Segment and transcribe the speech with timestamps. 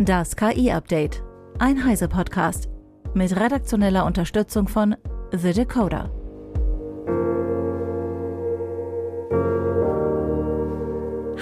[0.00, 1.24] Das KI-Update.
[1.58, 2.68] Ein Heise-Podcast.
[3.14, 4.94] Mit redaktioneller Unterstützung von
[5.32, 6.08] The Decoder.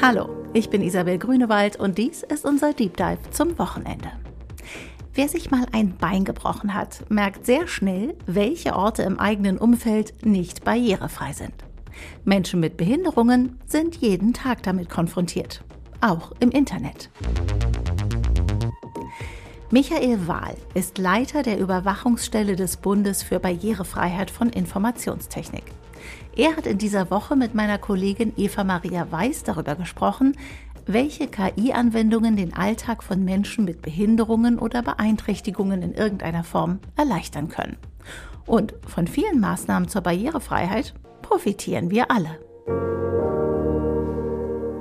[0.00, 4.10] Hallo, ich bin Isabel Grünewald und dies ist unser Deep Dive zum Wochenende.
[5.12, 10.24] Wer sich mal ein Bein gebrochen hat, merkt sehr schnell, welche Orte im eigenen Umfeld
[10.24, 11.52] nicht barrierefrei sind.
[12.24, 15.62] Menschen mit Behinderungen sind jeden Tag damit konfrontiert,
[16.00, 17.10] auch im Internet.
[19.72, 25.64] Michael Wahl ist Leiter der Überwachungsstelle des Bundes für Barrierefreiheit von Informationstechnik.
[26.36, 30.36] Er hat in dieser Woche mit meiner Kollegin Eva Maria Weiß darüber gesprochen,
[30.86, 37.76] welche KI-Anwendungen den Alltag von Menschen mit Behinderungen oder Beeinträchtigungen in irgendeiner Form erleichtern können.
[38.46, 42.38] Und von vielen Maßnahmen zur Barrierefreiheit profitieren wir alle.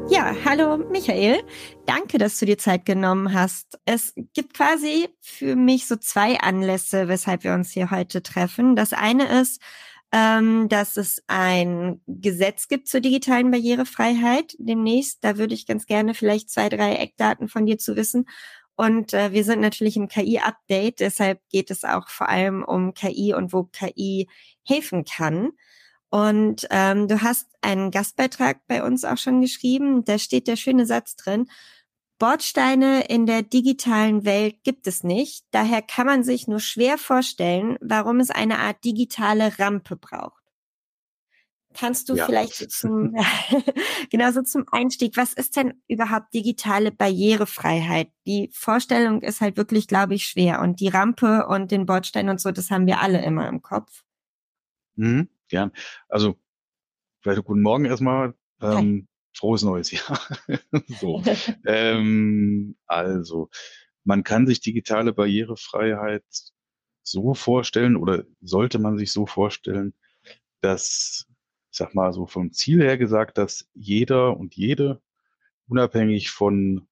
[0.07, 1.43] Ja, hallo Michael.
[1.87, 3.79] Danke, dass du dir Zeit genommen hast.
[3.85, 8.75] Es gibt quasi für mich so zwei Anlässe, weshalb wir uns hier heute treffen.
[8.75, 9.61] Das eine ist,
[10.11, 15.23] ähm, dass es ein Gesetz gibt zur digitalen Barrierefreiheit demnächst.
[15.23, 18.25] Da würde ich ganz gerne vielleicht zwei, drei Eckdaten von dir zu wissen.
[18.75, 23.33] Und äh, wir sind natürlich im KI-Update, deshalb geht es auch vor allem um KI
[23.33, 24.27] und wo KI
[24.63, 25.51] helfen kann.
[26.15, 30.05] Und ähm, du hast einen Gastbeitrag bei uns auch schon geschrieben.
[30.05, 31.49] Da steht der schöne Satz drin.
[32.19, 35.43] Bordsteine in der digitalen Welt gibt es nicht.
[35.51, 40.41] Daher kann man sich nur schwer vorstellen, warum es eine Art digitale Rampe braucht.
[41.73, 42.25] Kannst du ja.
[42.25, 43.13] vielleicht zum,
[44.09, 48.09] genauso zum Einstieg, was ist denn überhaupt digitale Barrierefreiheit?
[48.25, 50.61] Die Vorstellung ist halt wirklich, glaube ich, schwer.
[50.61, 54.05] Und die Rampe und den Bordstein und so, das haben wir alle immer im Kopf.
[54.95, 55.27] Mhm.
[55.47, 55.71] Gern.
[56.07, 56.39] Also,
[57.21, 58.33] vielleicht guten Morgen erstmal.
[58.61, 60.19] Ähm, frohes neues Jahr.
[60.99, 61.21] so.
[61.65, 63.49] ähm, also,
[64.03, 66.23] man kann sich digitale Barrierefreiheit
[67.03, 69.93] so vorstellen oder sollte man sich so vorstellen,
[70.61, 71.27] dass,
[71.71, 75.01] ich sag mal so vom Ziel her gesagt, dass jeder und jede
[75.67, 76.87] unabhängig von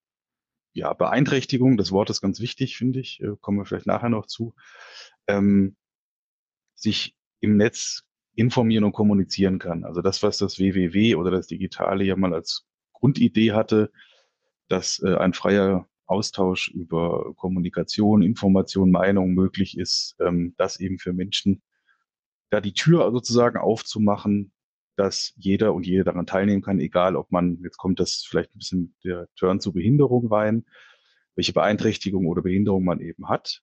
[0.73, 4.25] ja, Beeinträchtigung, das Wort ist ganz wichtig, finde ich, äh, kommen wir vielleicht nachher noch
[4.25, 4.56] zu,
[5.27, 5.75] ähm,
[6.75, 8.03] sich im Netz
[8.35, 9.83] informieren und kommunizieren kann.
[9.83, 13.91] Also das, was das WWW oder das Digitale ja mal als Grundidee hatte,
[14.69, 21.13] dass äh, ein freier Austausch über Kommunikation, Information, Meinung möglich ist, ähm, das eben für
[21.13, 21.61] Menschen
[22.49, 24.51] da die Tür sozusagen aufzumachen,
[24.95, 28.59] dass jeder und jede daran teilnehmen kann, egal ob man, jetzt kommt das vielleicht ein
[28.59, 30.65] bisschen der Turn zur Behinderung rein,
[31.35, 33.61] welche Beeinträchtigung oder Behinderung man eben hat.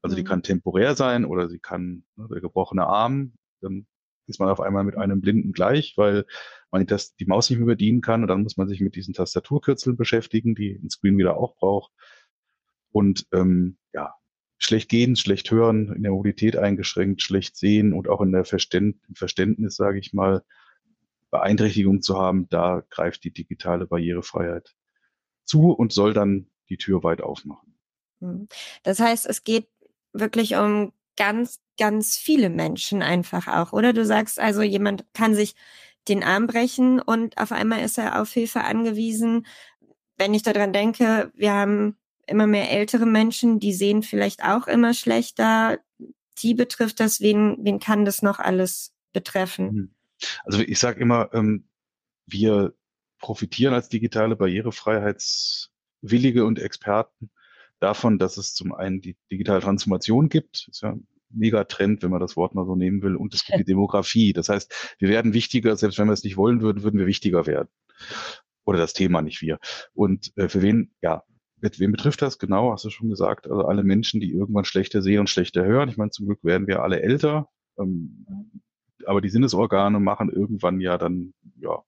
[0.00, 0.16] Also mhm.
[0.18, 3.86] die kann temporär sein oder sie kann ne, der gebrochene Arm, dann
[4.26, 6.24] ist man auf einmal mit einem Blinden gleich, weil
[6.70, 9.14] man das, die Maus nicht mehr bedienen kann und dann muss man sich mit diesen
[9.14, 11.92] Tastaturkürzeln beschäftigen, die ein Screen wieder auch braucht.
[12.90, 14.14] Und ähm, ja,
[14.58, 18.96] schlecht gehen, schlecht hören, in der Mobilität eingeschränkt, schlecht sehen und auch in der Verständ
[19.14, 20.44] Verständnis, sage ich mal,
[21.30, 24.74] Beeinträchtigung zu haben, da greift die digitale Barrierefreiheit
[25.44, 27.74] zu und soll dann die Tür weit aufmachen.
[28.20, 28.48] Hm.
[28.82, 29.68] Das heißt, es geht
[30.12, 33.92] wirklich um ganz, ganz viele Menschen einfach auch, oder?
[33.92, 35.54] Du sagst also, jemand kann sich
[36.08, 39.46] den Arm brechen und auf einmal ist er auf Hilfe angewiesen.
[40.16, 41.96] Wenn ich daran denke, wir haben
[42.26, 45.78] immer mehr ältere Menschen, die sehen vielleicht auch immer schlechter.
[46.38, 49.68] Die betrifft das, wen, wen kann das noch alles betreffen?
[49.68, 49.94] Hm.
[50.44, 51.68] Also ich sage immer, ähm,
[52.26, 52.74] wir
[53.18, 57.30] profitieren als digitale Barrierefreiheitswillige und Experten
[57.82, 62.20] davon, dass es zum einen die digitale Transformation gibt, ist ja ein Megatrend, wenn man
[62.20, 64.32] das Wort mal so nehmen will, und es gibt die Demografie.
[64.32, 67.46] Das heißt, wir werden wichtiger, selbst wenn wir es nicht wollen würden, würden wir wichtiger
[67.46, 67.68] werden.
[68.64, 69.58] Oder das Thema, nicht wir.
[69.94, 71.24] Und äh, für wen, ja,
[71.60, 72.38] mit wem betrifft das?
[72.38, 73.48] Genau, hast du schon gesagt.
[73.48, 75.88] Also alle Menschen, die irgendwann schlechter sehen und schlechter hören.
[75.88, 77.48] Ich meine, zum Glück werden wir alle älter.
[77.78, 78.26] Ähm,
[79.06, 81.82] aber die Sinnesorgane machen irgendwann ja dann, ja,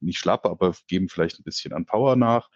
[0.00, 2.48] nicht schlapp, aber geben vielleicht ein bisschen an Power nach.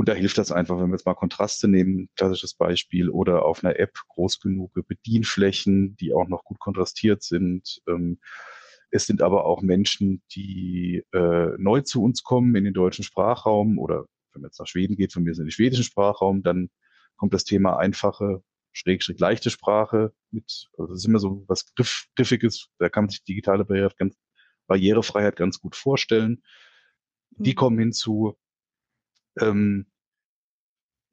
[0.00, 3.62] Und da hilft das einfach, wenn wir jetzt mal Kontraste nehmen, klassisches Beispiel, oder auf
[3.62, 7.82] einer App groß genug Bedienflächen, die auch noch gut kontrastiert sind.
[7.86, 8.18] Ähm,
[8.90, 13.78] es sind aber auch Menschen, die äh, neu zu uns kommen in den deutschen Sprachraum
[13.78, 16.70] oder wenn man jetzt nach Schweden geht, von mir sind in den schwedischen Sprachraum, dann
[17.16, 18.42] kommt das Thema einfache,
[18.72, 23.04] schräg, schräg leichte Sprache mit, also das ist immer so was Griff, Griffiges, da kann
[23.04, 24.16] man sich digitale Barriere, ganz,
[24.66, 26.42] Barrierefreiheit ganz gut vorstellen.
[27.32, 27.56] Die mhm.
[27.56, 28.38] kommen hinzu,
[29.40, 29.86] ähm,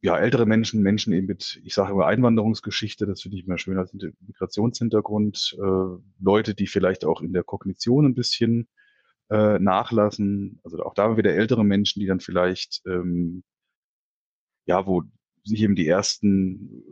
[0.01, 3.77] ja, ältere Menschen, Menschen eben mit, ich sage immer Einwanderungsgeschichte, das finde ich immer schön
[3.77, 8.67] als Migrationshintergrund, äh, Leute, die vielleicht auch in der Kognition ein bisschen
[9.29, 13.43] äh, nachlassen, also auch da wieder ältere Menschen, die dann vielleicht, ähm,
[14.65, 15.03] ja, wo
[15.43, 16.83] sich eben die ersten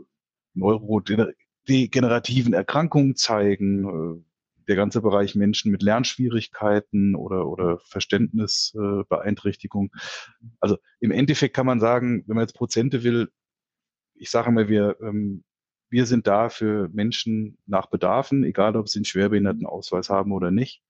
[0.54, 4.24] neurodegenerativen Erkrankungen zeigen, äh,
[4.68, 9.92] der ganze Bereich Menschen mit Lernschwierigkeiten oder, oder Verständnisbeeinträchtigung.
[10.60, 13.30] also im Endeffekt kann man sagen, wenn man jetzt Prozente will,
[14.16, 15.44] ich sage mal, wir, ähm,
[15.90, 20.82] wir sind da für Menschen nach Bedarfen, egal ob sie einen Schwerbehindertenausweis haben oder nicht.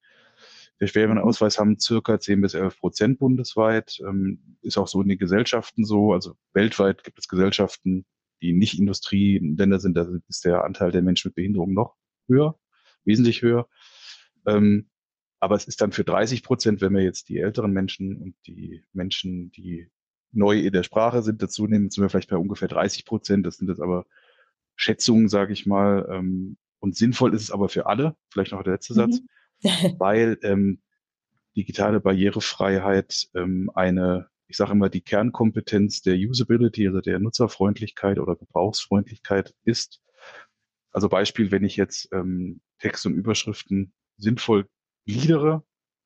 [0.79, 3.99] Der Schwerbehindertenausweis haben circa 10 bis 11 Prozent bundesweit.
[4.05, 6.13] Ähm, ist auch so in den Gesellschaften so.
[6.13, 8.05] Also weltweit gibt es Gesellschaften,
[8.41, 9.95] die nicht Industrieländer sind.
[9.95, 11.95] Da ist der Anteil der Menschen mit Behinderung noch
[12.27, 12.59] höher,
[13.05, 13.67] wesentlich höher.
[14.45, 14.89] Ähm,
[15.39, 18.83] aber es ist dann für 30 Prozent, wenn wir jetzt die älteren Menschen und die
[18.93, 19.89] Menschen, die
[20.31, 23.45] neu in der Sprache sind, dazu nehmen, sind wir vielleicht bei ungefähr 30 Prozent.
[23.45, 24.05] Das sind jetzt aber
[24.75, 26.07] Schätzungen, sage ich mal.
[26.09, 28.97] Ähm, und sinnvoll ist es aber für alle, vielleicht noch der letzte mhm.
[28.97, 29.21] Satz,
[29.99, 30.81] weil ähm,
[31.55, 38.35] digitale Barrierefreiheit ähm, eine, ich sage immer, die Kernkompetenz der Usability, also der Nutzerfreundlichkeit oder
[38.35, 40.01] Gebrauchsfreundlichkeit ist.
[40.95, 44.65] Also Beispiel, wenn ich jetzt ähm, Text und Überschriften sinnvoll
[45.05, 45.61] gliedere,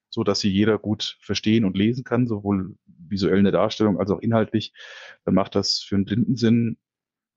[0.10, 4.10] so dass sie jeder gut verstehen und lesen kann, sowohl visuell in der Darstellung als
[4.10, 4.74] auch inhaltlich,
[5.26, 6.80] dann macht das für einen Blinden Sinn,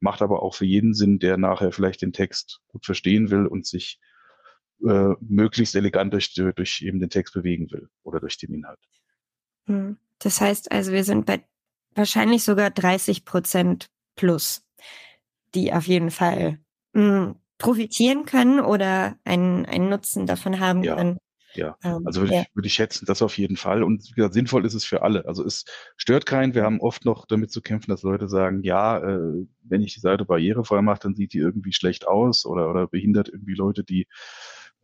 [0.01, 3.67] macht aber auch für jeden Sinn, der nachher vielleicht den Text gut verstehen will und
[3.67, 4.01] sich
[4.89, 8.81] äh, möglichst elegant durch, durch eben den Text bewegen will oder durch den Inhalt.
[9.67, 9.99] Hm.
[10.21, 11.45] Das heißt also, wir sind bei
[11.95, 14.65] wahrscheinlich sogar 30 Prozent plus,
[15.55, 16.59] die auf jeden Fall
[16.95, 20.97] hm, profitieren können oder einen, einen Nutzen davon haben ja.
[20.97, 21.19] können.
[21.55, 22.41] Ja, ähm, also würde, ja.
[22.43, 23.83] ich, würde ich schätzen, das auf jeden Fall.
[23.83, 25.27] Und wie gesagt, sinnvoll ist es für alle.
[25.27, 25.65] Also es
[25.97, 26.55] stört keinen.
[26.55, 30.01] Wir haben oft noch damit zu kämpfen, dass Leute sagen, ja, äh, wenn ich die
[30.01, 34.07] Seite barrierefrei mache, dann sieht die irgendwie schlecht aus oder, oder behindert irgendwie Leute, die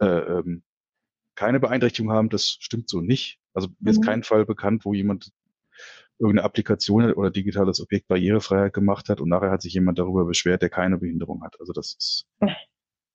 [0.00, 0.62] äh, ähm,
[1.34, 2.28] keine Beeinträchtigung haben.
[2.28, 3.38] Das stimmt so nicht.
[3.54, 3.98] Also mir mhm.
[3.98, 5.31] ist kein Fall bekannt, wo jemand
[6.19, 10.62] irgendeine Applikation oder digitales Objekt Barrierefreiheit gemacht hat und nachher hat sich jemand darüber beschwert,
[10.62, 11.56] der keine Behinderung hat.
[11.61, 12.26] Also das ist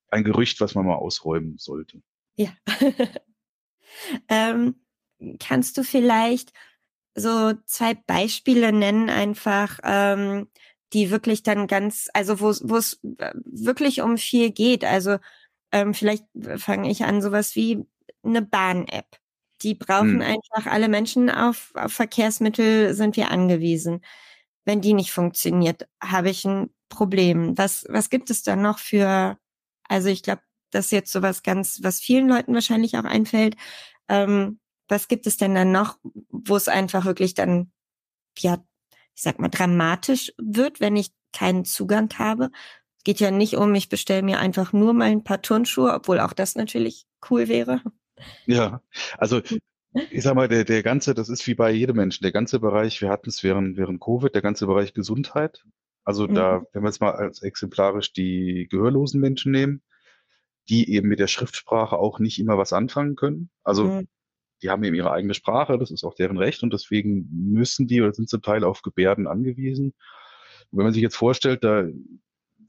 [0.09, 2.01] ein Gerücht, was man mal ausräumen sollte.
[2.35, 2.51] Ja.
[4.29, 4.75] ähm,
[5.39, 6.53] kannst du vielleicht
[7.15, 10.47] so zwei Beispiele nennen, einfach, ähm,
[10.93, 14.85] die wirklich dann ganz, also wo es wirklich um viel geht.
[14.85, 15.17] Also
[15.71, 16.25] ähm, vielleicht
[16.57, 17.83] fange ich an, sowas wie
[18.23, 19.19] eine Bahn-App.
[19.63, 20.21] Die brauchen hm.
[20.21, 24.01] einfach alle Menschen auf, auf Verkehrsmittel sind wir angewiesen.
[24.65, 27.57] Wenn die nicht funktioniert, habe ich ein Problem.
[27.57, 29.37] Was, was gibt es dann noch für,
[29.87, 33.55] also ich glaube, das ist jetzt sowas ganz, was vielen Leuten wahrscheinlich auch einfällt.
[34.09, 35.97] Ähm, was gibt es denn dann noch,
[36.29, 37.71] wo es einfach wirklich dann,
[38.37, 38.63] ja,
[39.15, 42.51] ich sag mal, dramatisch wird, wenn ich keinen Zugang habe?
[42.97, 46.19] Es geht ja nicht um, ich bestelle mir einfach nur mal ein paar Turnschuhe, obwohl
[46.19, 47.81] auch das natürlich cool wäre.
[48.45, 48.81] Ja,
[49.17, 49.41] also
[50.09, 53.01] ich sag mal, der, der ganze, das ist wie bei jedem Menschen, der ganze Bereich,
[53.01, 55.63] wir hatten es während, während Covid, der ganze Bereich Gesundheit.
[56.03, 56.35] Also mhm.
[56.35, 59.81] da, wenn wir jetzt mal als exemplarisch die gehörlosen Menschen nehmen,
[60.69, 63.49] die eben mit der Schriftsprache auch nicht immer was anfangen können.
[63.63, 64.07] Also mhm.
[64.61, 68.01] die haben eben ihre eigene Sprache, das ist auch deren Recht und deswegen müssen die
[68.01, 69.93] oder sind zum Teil auf Gebärden angewiesen.
[70.71, 71.87] Und wenn man sich jetzt vorstellt, da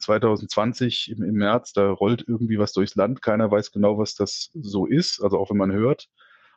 [0.04, 4.50] 2020 im, im März, da rollt irgendwie was durchs Land, keiner weiß genau, was das
[4.54, 6.08] so ist, also auch wenn man hört.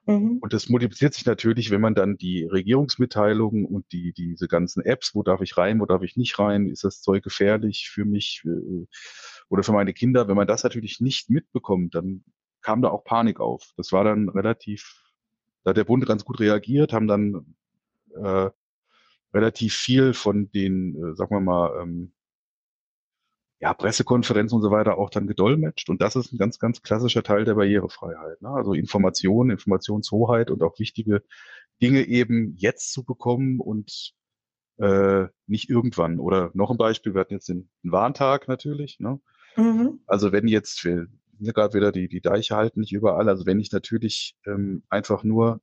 [0.08, 0.38] Mhm.
[0.40, 5.14] Und das multipliziert sich natürlich, wenn man dann die Regierungsmitteilungen und die, diese ganzen Apps,
[5.14, 8.44] wo darf ich rein, wo darf ich nicht rein, ist das Zeug gefährlich für mich
[8.46, 8.86] äh,
[9.50, 12.24] oder für meine Kinder, wenn man das natürlich nicht mitbekommt, dann
[12.62, 13.74] kam da auch Panik auf.
[13.76, 15.04] Das war dann relativ,
[15.64, 17.56] da hat der Bund ganz gut reagiert, haben dann
[18.16, 18.50] äh,
[19.34, 22.14] relativ viel von den, äh, sagen wir mal, ähm,
[23.60, 25.90] ja, Pressekonferenzen und so weiter auch dann gedolmetscht.
[25.90, 28.42] Und das ist ein ganz, ganz klassischer Teil der Barrierefreiheit.
[28.42, 28.50] Ne?
[28.50, 31.24] Also Information, Informationshoheit und auch wichtige
[31.82, 34.14] Dinge eben jetzt zu bekommen und
[34.78, 36.20] äh, nicht irgendwann.
[36.20, 39.00] Oder noch ein Beispiel, wir hatten jetzt den, den Warntag natürlich.
[39.00, 39.20] Ne?
[39.56, 40.02] Mhm.
[40.06, 41.08] Also wenn jetzt, wir
[41.40, 45.24] sind gerade wieder die, die Deiche halten nicht überall, also wenn ich natürlich ähm, einfach
[45.24, 45.62] nur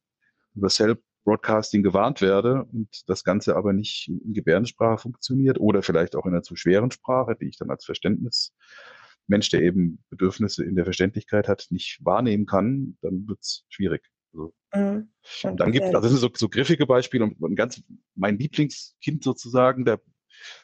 [0.55, 6.17] über Self Broadcasting gewarnt werde und das Ganze aber nicht in Gebärdensprache funktioniert oder vielleicht
[6.17, 10.77] auch in einer zu schweren Sprache, die ich dann als Verständnismensch, der eben Bedürfnisse in
[10.77, 14.03] der Verständlichkeit hat, nicht wahrnehmen kann, dann wird's schwierig.
[14.33, 15.09] Also, mhm.
[15.45, 17.83] Und dann gibt es, also das sind so, so griffige Beispiele und, und ganz
[18.15, 19.99] mein Lieblingskind sozusagen, da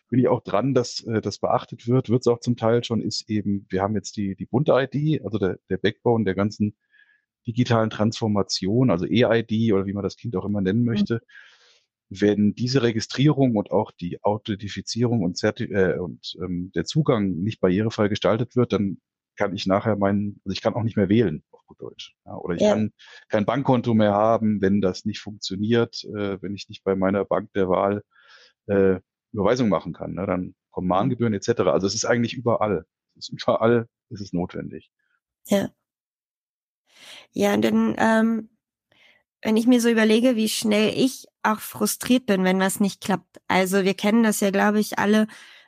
[0.09, 3.01] bin ich auch dran, dass äh, das beachtet wird, wird es auch zum Teil schon,
[3.01, 6.77] ist eben, wir haben jetzt die, die bunte ID, also der, der Backbone der ganzen
[7.47, 10.87] digitalen Transformation, also EID oder wie man das Kind auch immer nennen mhm.
[10.87, 12.21] möchte, mhm.
[12.21, 17.61] wenn diese Registrierung und auch die Authentifizierung und, Zerti äh, und ähm, der Zugang nicht
[17.61, 18.99] barrierefrei gestaltet wird, dann
[19.37, 22.15] kann ich nachher meinen, also ich kann auch nicht mehr wählen, auf gut Deutsch.
[22.27, 22.75] Ja, oder ich ja.
[22.75, 22.93] kann
[23.29, 27.53] kein Bankkonto mehr haben, wenn das nicht funktioniert, äh, wenn ich nicht bei meiner Bank
[27.55, 28.03] der Wahl
[28.67, 29.01] äh,
[29.33, 30.15] Überweisung machen kann.
[30.15, 30.27] Ne?
[30.27, 31.61] Dann kommen Mahngebühren etc.
[31.61, 32.85] Also es ist eigentlich überall.
[33.17, 34.91] Es ist überall ist es notwendig.
[35.47, 35.71] Ja.
[37.33, 38.51] Ja, und dann, ähm,
[39.43, 43.41] wenn ich mir so überlege, wie schnell ich auch frustriert bin, wenn was nicht klappt.
[43.49, 45.27] Also wir kennen das ja, glaube ich, alle.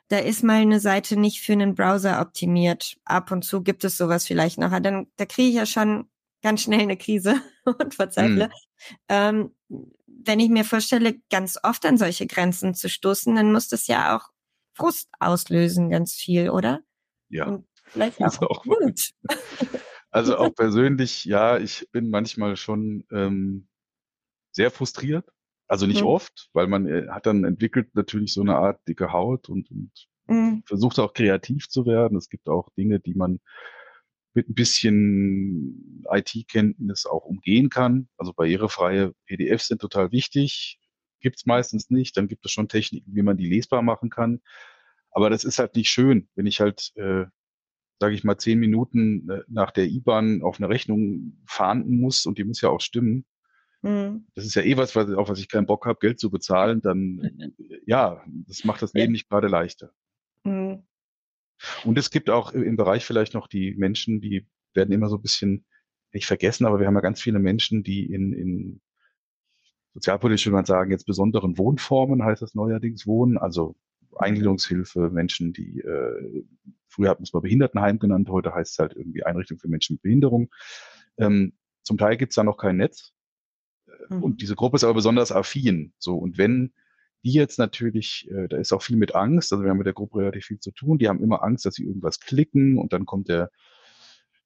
[0.09, 2.97] Da ist mal eine Seite nicht für einen Browser optimiert.
[3.05, 4.77] Ab und zu gibt es sowas vielleicht noch.
[4.79, 6.07] Dann, da kriege ich ja schon
[6.43, 8.47] ganz schnell eine Krise und verzweifle.
[8.47, 8.51] Mhm.
[9.09, 9.55] Ähm,
[10.05, 14.15] wenn ich mir vorstelle, ganz oft an solche Grenzen zu stoßen, dann muss das ja
[14.15, 14.29] auch
[14.73, 16.81] Frust auslösen, ganz viel, oder?
[17.29, 17.45] Ja.
[17.45, 19.11] Und vielleicht auch, auch gut.
[20.13, 23.67] Also auch persönlich, ja, ich bin manchmal schon ähm,
[24.51, 25.27] sehr frustriert.
[25.67, 26.07] Also nicht mhm.
[26.07, 29.91] oft, weil man äh, hat dann entwickelt natürlich so eine Art dicke Haut und, und
[30.27, 30.63] mhm.
[30.65, 32.17] versucht auch kreativ zu werden.
[32.17, 33.39] Es gibt auch Dinge, die man
[34.35, 38.07] mit ein bisschen IT-Kenntnis auch umgehen kann.
[38.17, 40.79] Also barrierefreie PDFs sind total wichtig.
[41.21, 42.17] Gibt's meistens nicht.
[42.17, 44.41] Dann gibt es schon Techniken, wie man die lesbar machen kann.
[45.09, 47.25] Aber das ist halt nicht schön, wenn ich halt äh,
[47.99, 52.37] sage ich mal, zehn Minuten äh, nach der IBAN auf eine Rechnung fahnden muss und
[52.37, 53.25] die muss ja auch stimmen.
[53.81, 54.27] Mhm.
[54.35, 56.81] Das ist ja eh was, was, auf was ich keinen Bock habe, Geld zu bezahlen,
[56.81, 57.53] dann
[57.85, 59.91] ja, das macht das Leben nicht gerade leichter.
[60.43, 60.83] Mhm.
[61.83, 65.21] Und es gibt auch im Bereich vielleicht noch die Menschen, die werden immer so ein
[65.21, 65.65] bisschen
[66.11, 68.81] nicht vergessen, aber wir haben ja ganz viele Menschen, die in, in
[69.93, 73.75] sozialpolitisch würde man sagen, jetzt besonderen Wohnformen heißt das neuerdings wohnen, also
[74.17, 76.43] Eingliederungshilfe, Menschen, die äh,
[76.87, 79.95] früher hat man es mal Behindertenheim genannt, heute heißt es halt irgendwie Einrichtung für Menschen
[79.95, 80.49] mit Behinderung.
[81.17, 81.53] Ähm,
[81.83, 83.13] zum Teil gibt es da noch kein Netz.
[83.87, 84.23] Äh, mhm.
[84.23, 85.93] Und diese Gruppe ist aber besonders affin.
[85.97, 86.73] So, und wenn
[87.23, 89.93] die jetzt natürlich, äh, da ist auch viel mit Angst, also wir haben mit der
[89.93, 93.05] Gruppe relativ viel zu tun, die haben immer Angst, dass sie irgendwas klicken und dann
[93.05, 93.49] kommt der,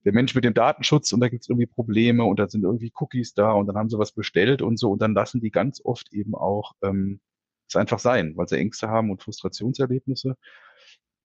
[0.06, 2.92] der Mensch mit dem Datenschutz und da gibt es irgendwie Probleme und da sind irgendwie
[2.96, 5.82] Cookies da und dann haben sie was bestellt und so und dann lassen die ganz
[5.84, 7.20] oft eben auch ähm,
[7.68, 10.36] es einfach sein, weil sie Ängste haben und Frustrationserlebnisse.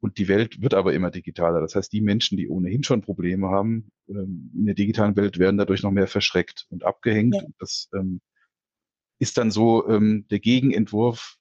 [0.01, 1.61] Und die Welt wird aber immer digitaler.
[1.61, 5.59] Das heißt, die Menschen, die ohnehin schon Probleme haben, ähm, in der digitalen Welt werden
[5.59, 7.37] dadurch noch mehr verschreckt und abgehängt.
[7.37, 7.43] Ja.
[7.61, 8.21] Das ähm,
[9.21, 11.37] ist dann so ähm, der Gegenentwurf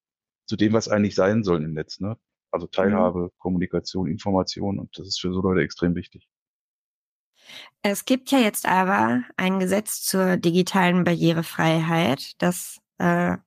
[0.46, 2.00] zu dem, was eigentlich sein soll im Netz.
[2.00, 2.18] Ne?
[2.52, 3.30] Also Teilhabe, mhm.
[3.40, 4.78] Kommunikation, Information.
[4.78, 6.28] Und das ist für so Leute extrem wichtig.
[7.82, 13.38] Es gibt ja jetzt aber ein Gesetz zur digitalen Barrierefreiheit, das äh,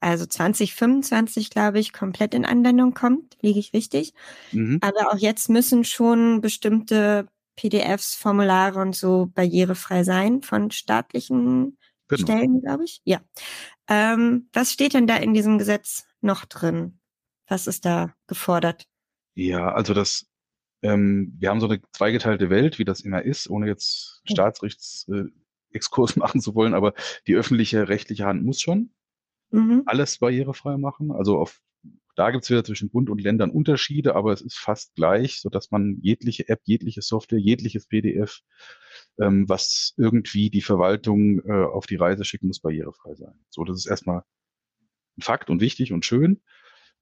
[0.00, 3.36] also 2025, glaube ich, komplett in Anwendung kommt.
[3.40, 4.14] Liege ich richtig?
[4.52, 4.78] Mhm.
[4.80, 7.26] Aber auch jetzt müssen schon bestimmte
[7.56, 11.76] PDFs, Formulare und so barrierefrei sein von staatlichen
[12.06, 12.22] genau.
[12.22, 13.00] Stellen, glaube ich.
[13.04, 13.20] Ja.
[13.88, 17.00] Ähm, was steht denn da in diesem Gesetz noch drin?
[17.48, 18.86] Was ist da gefordert?
[19.34, 20.26] Ja, also das,
[20.82, 26.18] ähm, wir haben so eine zweigeteilte Welt, wie das immer ist, ohne jetzt Staatsrechtsexkurs äh,
[26.18, 26.94] machen zu wollen, aber
[27.26, 28.92] die öffentliche rechtliche Hand muss schon
[29.50, 29.82] mhm.
[29.86, 31.12] alles barrierefrei machen.
[31.12, 31.60] Also auf,
[32.16, 35.48] da gibt es wieder zwischen Bund und Ländern Unterschiede, aber es ist fast gleich, so
[35.48, 38.40] dass man jegliche App, jegliche Software, jegliches PDF,
[39.20, 43.38] ähm, was irgendwie die Verwaltung äh, auf die Reise schicken muss, barrierefrei sein.
[43.50, 44.24] So, das ist erstmal
[45.16, 46.40] ein Fakt und wichtig und schön.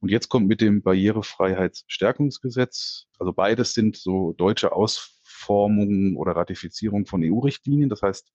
[0.00, 7.22] Und jetzt kommt mit dem Barrierefreiheitsstärkungsgesetz, also beides sind so deutsche Ausformungen oder Ratifizierung von
[7.24, 7.88] EU-Richtlinien.
[7.88, 8.30] Das heißt,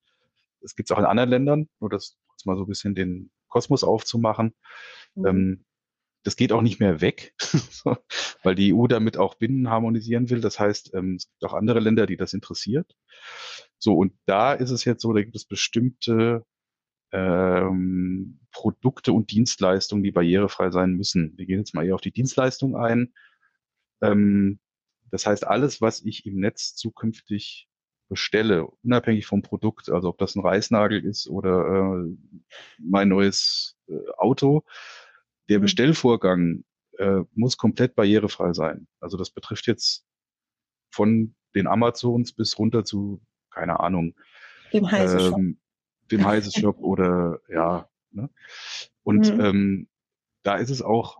[0.61, 3.83] es gibt es auch in anderen Ländern, nur das mal so ein bisschen den Kosmos
[3.83, 4.55] aufzumachen.
[5.13, 5.25] Mhm.
[5.27, 5.65] Ähm,
[6.23, 7.33] das geht auch nicht mehr weg,
[8.43, 10.41] weil die EU damit auch Binnen harmonisieren will.
[10.41, 12.95] Das heißt, ähm, es gibt auch andere Länder, die das interessiert.
[13.79, 16.45] So, und da ist es jetzt so, da gibt es bestimmte
[17.11, 21.33] ähm, Produkte und Dienstleistungen, die barrierefrei sein müssen.
[21.37, 23.13] Wir gehen jetzt mal eher auf die Dienstleistung ein.
[24.01, 24.59] Ähm,
[25.09, 27.67] das heißt, alles, was ich im Netz zukünftig
[28.11, 32.43] bestelle, unabhängig vom Produkt, also ob das ein Reißnagel ist oder äh,
[32.77, 34.65] mein neues äh, Auto,
[35.47, 35.61] der mhm.
[35.61, 36.63] Bestellvorgang
[36.97, 38.87] äh, muss komplett barrierefrei sein.
[38.99, 40.05] Also das betrifft jetzt
[40.93, 44.13] von den Amazons bis runter zu, keine Ahnung,
[44.73, 45.61] dem Heise ähm,
[46.11, 47.89] dem Heise Shop oder ja.
[48.11, 48.29] Ne?
[49.03, 49.39] Und mhm.
[49.39, 49.89] ähm,
[50.43, 51.17] da ist es auch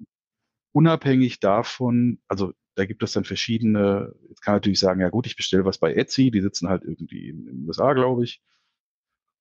[0.73, 5.27] unabhängig davon, also da gibt es dann verschiedene, jetzt kann man natürlich sagen, ja gut,
[5.27, 8.41] ich bestelle was bei Etsy, die sitzen halt irgendwie in den USA, glaube ich.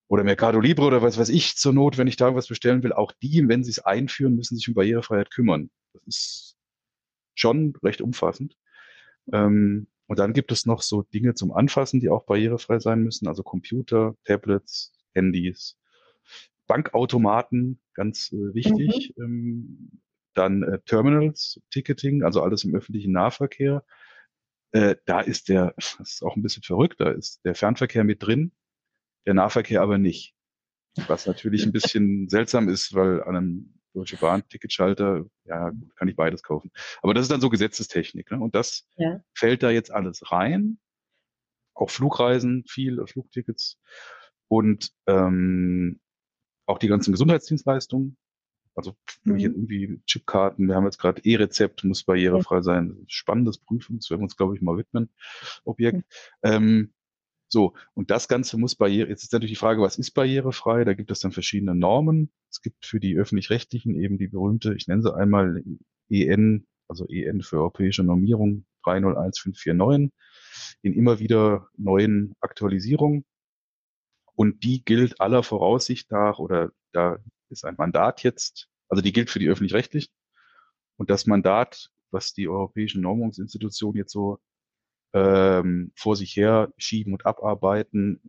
[0.09, 2.93] Oder Mercado Libre oder was weiß ich zur Not, wenn ich da was bestellen will.
[2.93, 5.71] Auch die, wenn sie es einführen, müssen sich um Barrierefreiheit kümmern.
[5.93, 6.57] Das ist
[7.37, 8.57] schon recht umfassend.
[9.33, 13.29] Ähm, und dann gibt es noch so Dinge zum Anfassen, die auch barrierefrei sein müssen.
[13.29, 15.79] Also Computer, Tablets, Handys,
[16.67, 19.15] Bankautomaten, ganz äh, wichtig.
[19.17, 19.25] Mhm.
[19.25, 19.91] Ähm,
[20.35, 23.85] dann äh, Terminals, Ticketing, also alles im öffentlichen Nahverkehr.
[24.73, 28.23] Äh, da ist der, das ist auch ein bisschen verrückt, da ist der Fernverkehr mit
[28.23, 28.53] drin,
[29.27, 30.35] der Nahverkehr aber nicht.
[31.07, 36.17] Was natürlich ein bisschen seltsam ist, weil an einem Deutsche Bahn, Ticketschalter, ja, kann ich
[36.17, 36.71] beides kaufen.
[37.03, 38.31] Aber das ist dann so Gesetzestechnik.
[38.31, 38.39] Ne?
[38.39, 39.21] Und das ja.
[39.35, 40.79] fällt da jetzt alles rein.
[41.75, 43.81] Auch Flugreisen, viel Flugtickets
[44.49, 46.01] und ähm,
[46.67, 48.17] auch die ganzen Gesundheitsdienstleistungen.
[48.81, 49.37] Also mhm.
[49.37, 53.05] irgendwie Chipkarten, wir haben jetzt gerade E-Rezept, muss barrierefrei sein.
[53.09, 55.11] Spannendes Prüfung, das werden wir uns, glaube ich, mal widmen,
[55.65, 55.99] Objekt.
[55.99, 56.03] Mhm.
[56.43, 56.93] Ähm,
[57.49, 60.85] so, und das Ganze muss barriere, jetzt ist natürlich die Frage, was ist barrierefrei?
[60.85, 62.33] Da gibt es dann verschiedene Normen.
[62.49, 65.63] Es gibt für die öffentlich-rechtlichen eben die berühmte, ich nenne sie einmal
[66.09, 70.11] EN, also EN für europäische Normierung 301549,
[70.81, 73.27] in immer wieder neuen Aktualisierungen.
[74.37, 77.19] Und die gilt aller Voraussicht nach, oder da
[77.51, 80.13] ist ein Mandat jetzt, also die gilt für die öffentlich-rechtlichen.
[80.97, 84.39] Und das Mandat, was die europäischen Normungsinstitutionen jetzt so
[85.15, 88.21] ähm, vor sich her schieben und abarbeiten,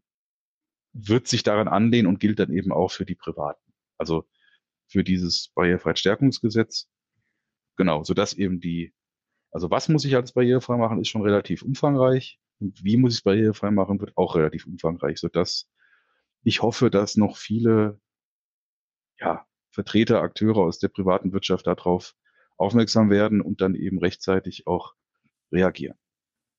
[0.94, 3.74] wird sich daran anlehnen und gilt dann eben auch für die Privaten.
[3.98, 4.27] Also
[4.88, 6.89] für dieses Barrierefreiheitsstärkungsgesetz.
[7.77, 8.94] Genau, so dass eben die,
[9.51, 12.39] also was muss ich als barrierefrei machen, ist schon relativ umfangreich.
[12.60, 15.70] Und wie muss ich es barrierefrei machen, wird auch relativ umfangreich, so dass
[16.44, 18.00] ich hoffe, dass noch viele
[19.20, 22.13] ja, Vertreter, Akteure aus der privaten Wirtschaft darauf
[22.57, 24.93] aufmerksam werden und dann eben rechtzeitig auch
[25.51, 25.97] reagieren.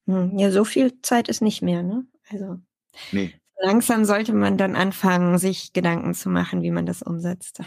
[0.07, 2.07] Hm, ja, so viel Zeit ist nicht mehr, ne?
[2.29, 2.59] Also
[3.13, 3.33] nee.
[3.61, 7.61] langsam sollte man dann anfangen, sich Gedanken zu machen, wie man das umsetzt.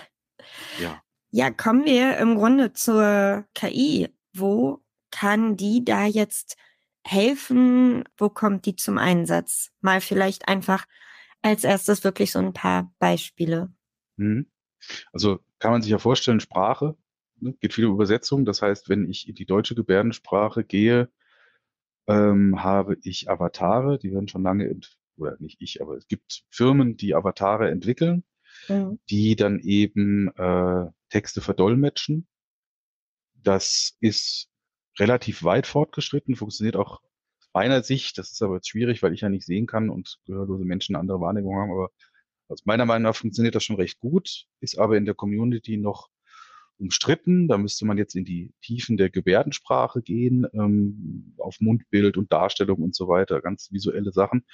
[0.80, 1.02] Ja.
[1.32, 4.10] Ja, kommen wir im Grunde zur KI.
[4.34, 6.56] Wo kann die da jetzt
[7.06, 8.04] helfen?
[8.18, 9.72] Wo kommt die zum Einsatz?
[9.82, 10.86] Mal vielleicht einfach
[11.42, 13.74] als erstes wirklich so ein paar Beispiele.
[14.18, 14.48] Mhm.
[15.12, 16.96] Also kann man sich ja vorstellen, Sprache,
[17.40, 18.46] ne, geht viel Übersetzung.
[18.46, 21.10] Das heißt, wenn ich in die deutsche Gebärdensprache gehe,
[22.08, 24.80] ähm, habe ich Avatare, die werden schon lange,
[25.18, 28.24] oder nicht ich, aber es gibt Firmen, die Avatare entwickeln,
[28.68, 29.00] mhm.
[29.10, 32.28] die dann eben äh, Texte verdolmetschen.
[33.34, 34.50] Das ist
[35.00, 37.02] relativ weit fortgeschritten, funktioniert auch
[37.40, 38.18] aus meiner Sicht.
[38.18, 41.20] Das ist aber jetzt schwierig, weil ich ja nicht sehen kann und gehörlose Menschen andere
[41.20, 41.72] Wahrnehmungen haben.
[41.72, 41.90] Aber
[42.48, 46.10] aus meiner Meinung nach funktioniert das schon recht gut, ist aber in der Community noch
[46.78, 47.48] umstritten.
[47.48, 52.82] Da müsste man jetzt in die Tiefen der Gebärdensprache gehen, ähm, auf Mundbild und Darstellung
[52.82, 54.46] und so weiter, ganz visuelle Sachen.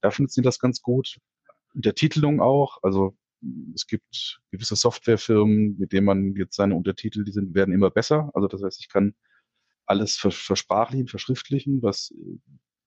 [0.00, 1.18] Da funktioniert das ganz gut.
[1.74, 3.16] Untertitelung auch, also
[3.74, 8.30] es gibt gewisse Softwarefirmen, mit denen man jetzt seine Untertitel, die sind, werden immer besser.
[8.34, 9.14] Also das heißt, ich kann
[9.86, 12.12] alles versprachlichen, verschriftlichen, was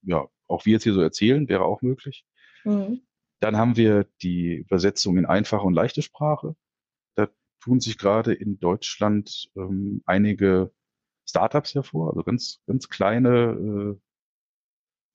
[0.03, 2.25] ja auch wir jetzt hier so erzählen, wäre auch möglich.
[2.65, 3.01] Mhm.
[3.41, 6.55] Dann haben wir die Übersetzung in einfache und leichte Sprache
[7.61, 10.73] tun sich gerade in Deutschland ähm, einige
[11.27, 13.99] Startups hervor, also ganz, ganz kleine äh,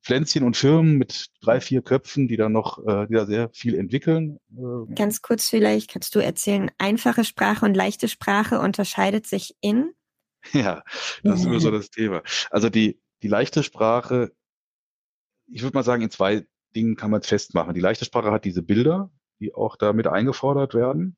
[0.02, 3.74] Pflänzchen und Firmen mit drei, vier Köpfen, die da noch, äh, die da sehr viel
[3.74, 4.38] entwickeln.
[4.56, 4.94] Äh.
[4.94, 9.92] Ganz kurz vielleicht, kannst du erzählen, einfache Sprache und leichte Sprache unterscheidet sich in?
[10.52, 10.84] Ja,
[11.24, 12.22] das ist immer so das Thema.
[12.52, 14.30] Also die, die leichte Sprache,
[15.48, 17.74] ich würde mal sagen, in zwei Dingen kann man es festmachen.
[17.74, 19.10] Die leichte Sprache hat diese Bilder,
[19.40, 21.16] die auch damit eingefordert werden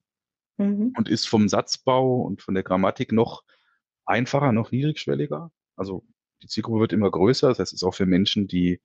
[0.56, 0.92] mhm.
[0.96, 3.42] und ist vom Satzbau und von der Grammatik noch
[4.06, 5.50] einfacher, noch niedrigschwelliger.
[5.76, 6.04] Also
[6.42, 7.48] die Zielgruppe wird immer größer.
[7.48, 8.80] Das heißt, es ist auch für Menschen, die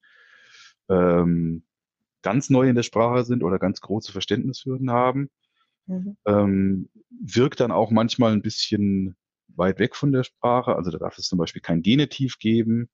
[0.90, 1.64] ähm,
[2.22, 5.30] ganz neu in der Sprache sind oder ganz große Verständnishürden haben.
[5.86, 6.18] Mhm.
[6.26, 9.16] Ähm, wirkt dann auch manchmal ein bisschen
[9.56, 10.76] weit weg von der Sprache.
[10.76, 12.90] Also da darf es zum Beispiel kein Genitiv geben.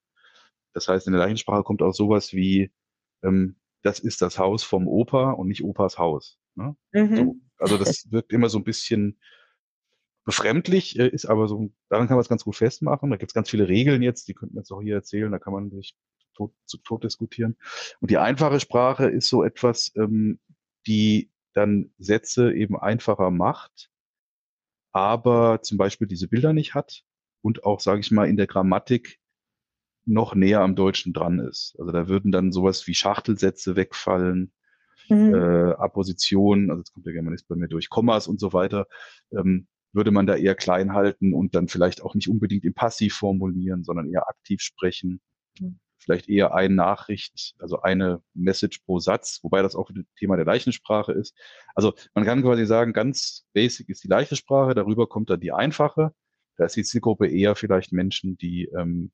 [0.73, 2.71] Das heißt, in der leichten Sprache kommt auch sowas wie,
[3.23, 6.37] ähm, das ist das Haus vom Opa und nicht Opas Haus.
[6.55, 6.75] Ne?
[6.91, 7.15] Mhm.
[7.15, 7.35] So.
[7.57, 9.19] Also das wirkt immer so ein bisschen
[10.25, 13.09] befremdlich, äh, ist aber so, daran kann man es ganz gut festmachen.
[13.09, 15.39] Da gibt es ganz viele Regeln jetzt, die könnten wir jetzt auch hier erzählen, da
[15.39, 15.95] kann man sich
[16.35, 17.57] tot, zu tot diskutieren.
[17.99, 20.39] Und die einfache Sprache ist so etwas, ähm,
[20.87, 23.89] die dann Sätze eben einfacher macht,
[24.91, 27.03] aber zum Beispiel diese Bilder nicht hat
[27.41, 29.18] und auch, sage ich mal, in der Grammatik
[30.05, 31.75] noch näher am Deutschen dran ist.
[31.79, 34.51] Also da würden dann sowas wie Schachtelsätze wegfallen,
[35.09, 35.33] mhm.
[35.33, 38.87] äh, Apposition, also jetzt kommt der Germanist bei mir durch, Kommas und so weiter,
[39.31, 43.15] ähm, würde man da eher klein halten und dann vielleicht auch nicht unbedingt im Passiv
[43.15, 45.19] formulieren, sondern eher aktiv sprechen.
[45.59, 45.79] Mhm.
[45.97, 50.45] Vielleicht eher eine Nachricht, also eine Message pro Satz, wobei das auch ein Thema der
[50.45, 51.35] leichten Sprache ist.
[51.75, 55.51] Also man kann quasi sagen, ganz basic ist die leichte Sprache, darüber kommt dann die
[55.51, 56.13] einfache.
[56.55, 59.11] Da ist die Zielgruppe eher vielleicht Menschen, die ähm,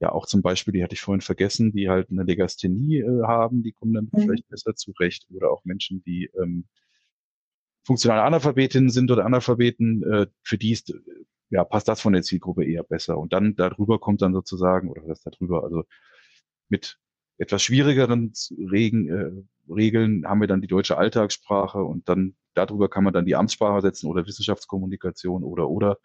[0.00, 3.62] ja auch zum Beispiel, die hatte ich vorhin vergessen, die halt eine Legasthenie äh, haben,
[3.62, 4.22] die kommen damit mhm.
[4.22, 5.26] vielleicht besser zurecht.
[5.30, 6.64] Oder auch Menschen, die ähm,
[7.84, 10.94] funktionale Analphabetinnen sind oder Analphabeten, äh, für die ist, äh,
[11.50, 13.18] ja, passt das von der Zielgruppe eher besser.
[13.18, 15.84] Und dann darüber kommt dann sozusagen, oder was darüber, also
[16.68, 16.98] mit
[17.38, 18.32] etwas schwierigeren
[18.70, 23.24] Regen, äh, regeln, haben wir dann die deutsche Alltagssprache und dann darüber kann man dann
[23.26, 25.98] die Amtssprache setzen oder Wissenschaftskommunikation oder oder.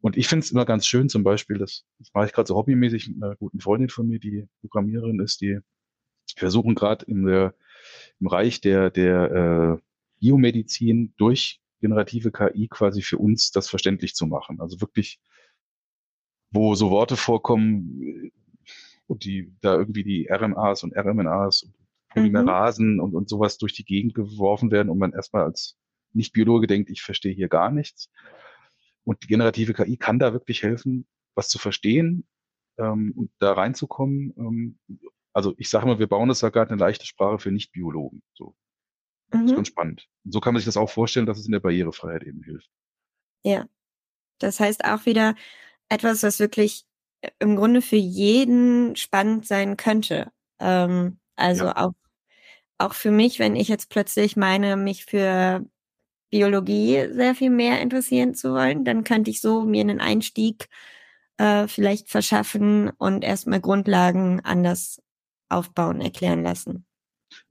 [0.00, 2.54] Und ich finde es immer ganz schön, zum Beispiel, das, das mache ich gerade so
[2.54, 5.58] hobbymäßig mit einer guten Freundin von mir, die Programmiererin ist, die
[6.36, 7.52] versuchen gerade im
[8.26, 9.82] Reich der der äh,
[10.20, 14.60] Biomedizin durch generative KI quasi für uns das verständlich zu machen.
[14.60, 15.20] Also wirklich,
[16.50, 18.30] wo so Worte vorkommen,
[19.08, 21.74] und die da irgendwie die RMAs und RMNAs und
[22.10, 23.00] Polymerasen mhm.
[23.00, 25.76] und, und sowas durch die Gegend geworfen werden und man erstmal als
[26.12, 28.10] Nicht-Biologe denkt, ich verstehe hier gar nichts.
[29.08, 32.28] Und die generative KI kann da wirklich helfen, was zu verstehen
[32.76, 34.34] ähm, und da reinzukommen.
[34.36, 34.78] Ähm,
[35.32, 38.22] also ich sage mal, wir bauen das ja gerade eine leichte Sprache für Nicht-Biologen.
[38.34, 38.48] So.
[38.48, 38.52] Mhm.
[39.30, 39.56] Das ist mhm.
[39.56, 40.08] ganz spannend.
[40.26, 42.68] Und so kann man sich das auch vorstellen, dass es in der Barrierefreiheit eben hilft.
[43.44, 43.66] Ja.
[44.40, 45.36] Das heißt auch wieder
[45.88, 46.84] etwas, was wirklich
[47.38, 50.30] im Grunde für jeden spannend sein könnte.
[50.60, 51.76] Ähm, also ja.
[51.78, 51.94] auch,
[52.76, 55.64] auch für mich, wenn ich jetzt plötzlich meine, mich für
[56.30, 60.68] Biologie sehr viel mehr interessieren zu wollen, dann könnte ich so mir einen Einstieg
[61.38, 65.00] äh, vielleicht verschaffen und erstmal Grundlagen anders
[65.48, 66.84] aufbauen, erklären lassen.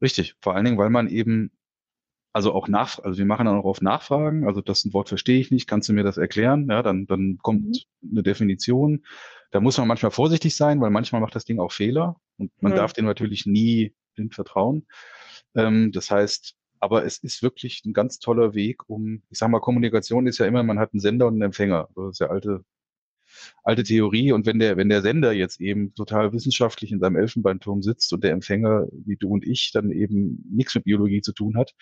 [0.02, 1.52] Richtig, vor allen Dingen, weil man eben
[2.38, 5.40] also auch nach, also wir machen dann auch auf Nachfragen, also das ein Wort verstehe
[5.40, 6.68] ich nicht, kannst du mir das erklären?
[6.70, 8.12] Ja, dann, dann kommt mhm.
[8.12, 9.04] eine Definition.
[9.50, 12.74] Da muss man manchmal vorsichtig sein, weil manchmal macht das Ding auch Fehler und man
[12.74, 12.76] mhm.
[12.76, 14.86] darf dem natürlich nie blind vertrauen.
[15.56, 19.60] Ähm, das heißt, aber es ist wirklich ein ganz toller Weg, um, ich sag mal,
[19.60, 21.90] Kommunikation ist ja immer, man hat einen Sender und einen Empfänger.
[21.96, 22.64] Das ist ja alte,
[23.64, 24.32] alte Theorie.
[24.32, 28.24] Und wenn der, wenn der Sender jetzt eben total wissenschaftlich in seinem Elfenbeinturm sitzt und
[28.24, 31.74] der Empfänger, wie du und ich, dann eben nichts mit Biologie zu tun hat,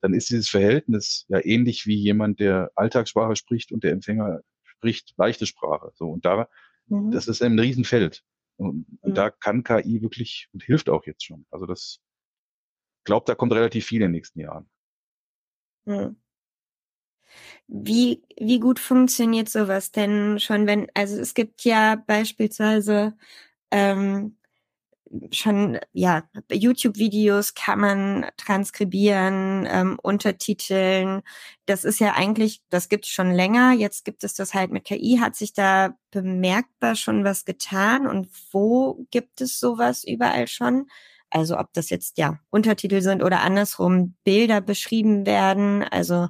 [0.00, 5.14] dann ist dieses Verhältnis ja ähnlich wie jemand, der Alltagssprache spricht und der Empfänger spricht
[5.16, 5.92] leichte Sprache.
[5.94, 6.48] So, und da,
[6.88, 7.10] mhm.
[7.12, 8.22] das ist ein Riesenfeld.
[8.56, 9.14] Und, und mhm.
[9.14, 11.46] da kann KI wirklich und hilft auch jetzt schon.
[11.50, 12.00] Also das,
[13.04, 14.68] glaubt, da kommt relativ viel in den nächsten Jahren.
[15.86, 16.16] Mhm.
[17.66, 23.16] Wie, wie gut funktioniert sowas denn schon, wenn, also es gibt ja beispielsweise
[23.70, 24.36] ähm,
[25.30, 31.22] schon, ja, YouTube-Videos kann man transkribieren, ähm, untertiteln.
[31.66, 33.72] Das ist ja eigentlich, das gibt es schon länger.
[33.72, 35.18] Jetzt gibt es das halt mit KI.
[35.20, 38.06] Hat sich da bemerkbar schon was getan?
[38.06, 40.88] Und wo gibt es sowas überall schon?
[41.32, 45.82] Also ob das jetzt, ja, Untertitel sind oder andersrum Bilder beschrieben werden.
[45.82, 46.28] Also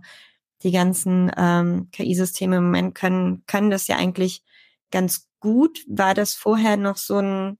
[0.62, 4.42] die ganzen ähm, KI-Systeme im Moment können, können das ja eigentlich
[4.90, 5.84] ganz gut.
[5.88, 7.58] War das vorher noch so ein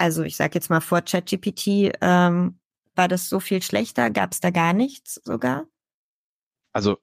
[0.00, 2.58] also ich sage jetzt mal vor ChatGPT, ähm,
[2.94, 4.08] war das so viel schlechter?
[4.10, 5.66] Gab es da gar nichts sogar?
[6.72, 6.96] Also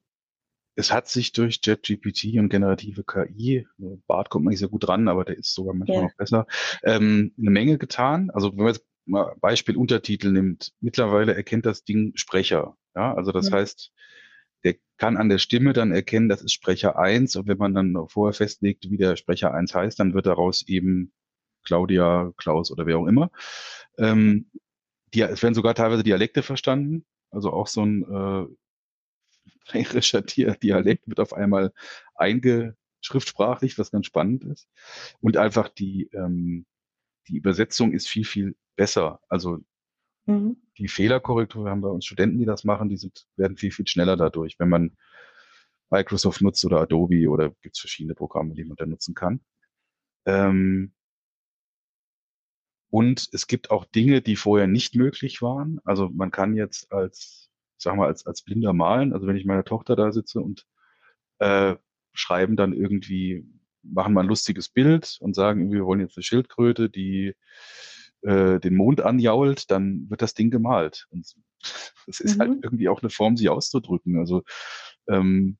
[0.73, 3.67] es hat sich durch ChatGPT und generative KI,
[4.07, 6.03] Bart kommt man nicht so gut dran, aber der ist sogar manchmal ja.
[6.05, 6.47] noch besser,
[6.83, 8.31] ähm, eine Menge getan.
[8.31, 12.77] Also wenn man jetzt mal Beispiel Untertitel nimmt, mittlerweile erkennt das Ding Sprecher.
[12.95, 13.57] Ja, also das ja.
[13.57, 13.91] heißt,
[14.63, 17.95] der kann an der Stimme dann erkennen, das ist Sprecher 1 und wenn man dann
[18.09, 21.13] vorher festlegt, wie der Sprecher 1 heißt, dann wird daraus eben
[21.63, 23.29] Claudia, Klaus oder wer auch immer.
[23.97, 24.49] Ähm,
[25.13, 27.05] die, es werden sogar teilweise Dialekte verstanden.
[27.29, 28.45] Also auch so ein äh,
[29.71, 31.73] bayerischer Dialekt wird auf einmal
[32.15, 34.67] eingeschriftsprachlich, was ganz spannend ist.
[35.19, 36.65] Und einfach die, ähm,
[37.27, 39.19] die Übersetzung ist viel, viel besser.
[39.27, 39.59] Also
[40.25, 40.55] mhm.
[40.77, 43.87] die Fehlerkorrektur, wir haben bei uns Studenten, die das machen, die sind, werden viel, viel
[43.87, 44.95] schneller dadurch, wenn man
[45.89, 49.41] Microsoft nutzt oder Adobe oder gibt es verschiedene Programme, die man da nutzen kann.
[50.25, 50.93] Ähm,
[52.89, 55.79] und es gibt auch Dinge, die vorher nicht möglich waren.
[55.83, 59.13] Also man kann jetzt als, sag mal, als, als Blinder malen.
[59.13, 60.65] Also wenn ich meiner Tochter da sitze und
[61.39, 61.75] äh,
[62.13, 63.45] schreiben dann irgendwie,
[63.83, 67.33] machen mal ein lustiges Bild und sagen, wir wollen jetzt eine Schildkröte, die
[68.21, 71.07] äh, den Mond anjault, dann wird das Ding gemalt.
[71.09, 71.33] Und
[72.07, 72.53] das ist halt mhm.
[72.55, 74.17] halt irgendwie auch eine Form, sich auszudrücken.
[74.17, 74.43] Also
[75.07, 75.57] ähm,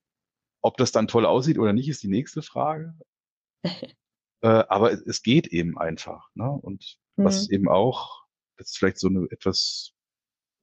[0.61, 2.93] ob das dann toll aussieht oder nicht, ist die nächste Frage.
[3.63, 6.27] äh, aber es, es geht eben einfach.
[6.33, 6.49] Ne?
[6.49, 7.53] Und was mhm.
[7.53, 8.23] eben auch,
[8.57, 9.93] das ist vielleicht so eine etwas,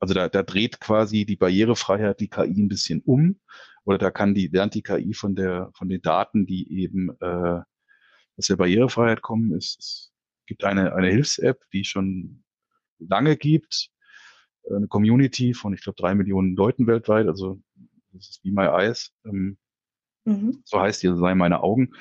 [0.01, 3.41] also da, da dreht quasi die Barrierefreiheit die KI ein bisschen um
[3.85, 7.61] oder da kann die, lernt die KI von der, von den Daten, die eben äh,
[8.37, 9.53] aus der Barrierefreiheit kommen.
[9.55, 10.14] Es, es
[10.47, 12.45] gibt eine, eine Hilfs-App, die schon
[12.99, 13.91] lange gibt,
[14.71, 17.61] eine Community von, ich glaube, drei Millionen Leuten weltweit, also
[18.13, 19.13] das ist wie My Eyes.
[19.25, 19.59] Ähm,
[20.25, 20.63] mhm.
[20.65, 21.93] So heißt die, also sei meine Augen.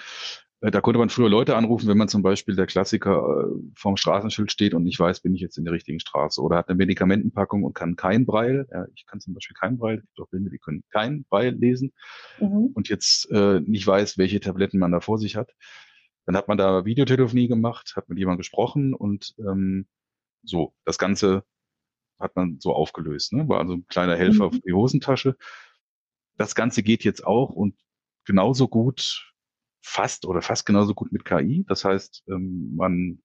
[0.62, 3.98] Äh, da konnte man früher Leute anrufen, wenn man zum Beispiel der Klassiker äh, vorm
[3.98, 6.78] Straßenschild steht und nicht weiß, bin ich jetzt in der richtigen Straße oder hat eine
[6.78, 8.68] Medikamentenpackung und kann kein Breil.
[8.72, 9.98] Ja, ich kann zum Beispiel kein Breil.
[9.98, 11.92] Es gibt auch Blinde, die können kein Breil lesen
[12.40, 12.72] mhm.
[12.74, 15.52] und jetzt äh, nicht weiß, welche Tabletten man da vor sich hat.
[16.26, 19.88] Dann hat man da Videotelefonie gemacht, hat mit jemandem gesprochen und ähm,
[20.44, 21.44] so, das Ganze
[22.20, 23.34] hat man so aufgelöst.
[23.34, 23.48] Ne?
[23.50, 24.54] War also ein kleiner Helfer mhm.
[24.54, 25.36] für die Hosentasche.
[26.38, 27.76] Das Ganze geht jetzt auch und
[28.26, 29.34] genauso gut,
[29.82, 31.66] fast oder fast genauso gut mit KI.
[31.68, 33.22] Das heißt, ähm, man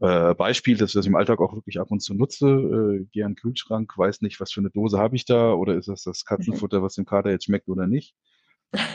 [0.00, 3.24] äh, Beispiel, dass ich das im Alltag auch wirklich ab und zu nutze, äh, gehe
[3.24, 6.02] an den Kühlschrank, weiß nicht, was für eine Dose habe ich da oder ist das
[6.02, 8.14] das Katzenfutter, was dem Kater jetzt schmeckt oder nicht.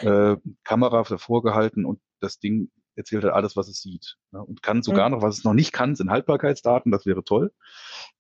[0.04, 4.18] Äh, Kamera davor gehalten und das Ding erzählt halt alles, was es sieht.
[4.32, 5.16] Ja, und kann sogar mhm.
[5.16, 7.52] noch, was es noch nicht kann, sind Haltbarkeitsdaten, das wäre toll.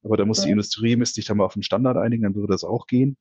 [0.03, 0.45] Aber da muss ja.
[0.45, 3.17] die Industrie, müsste sich dann mal auf einen Standard einigen, dann würde das auch gehen.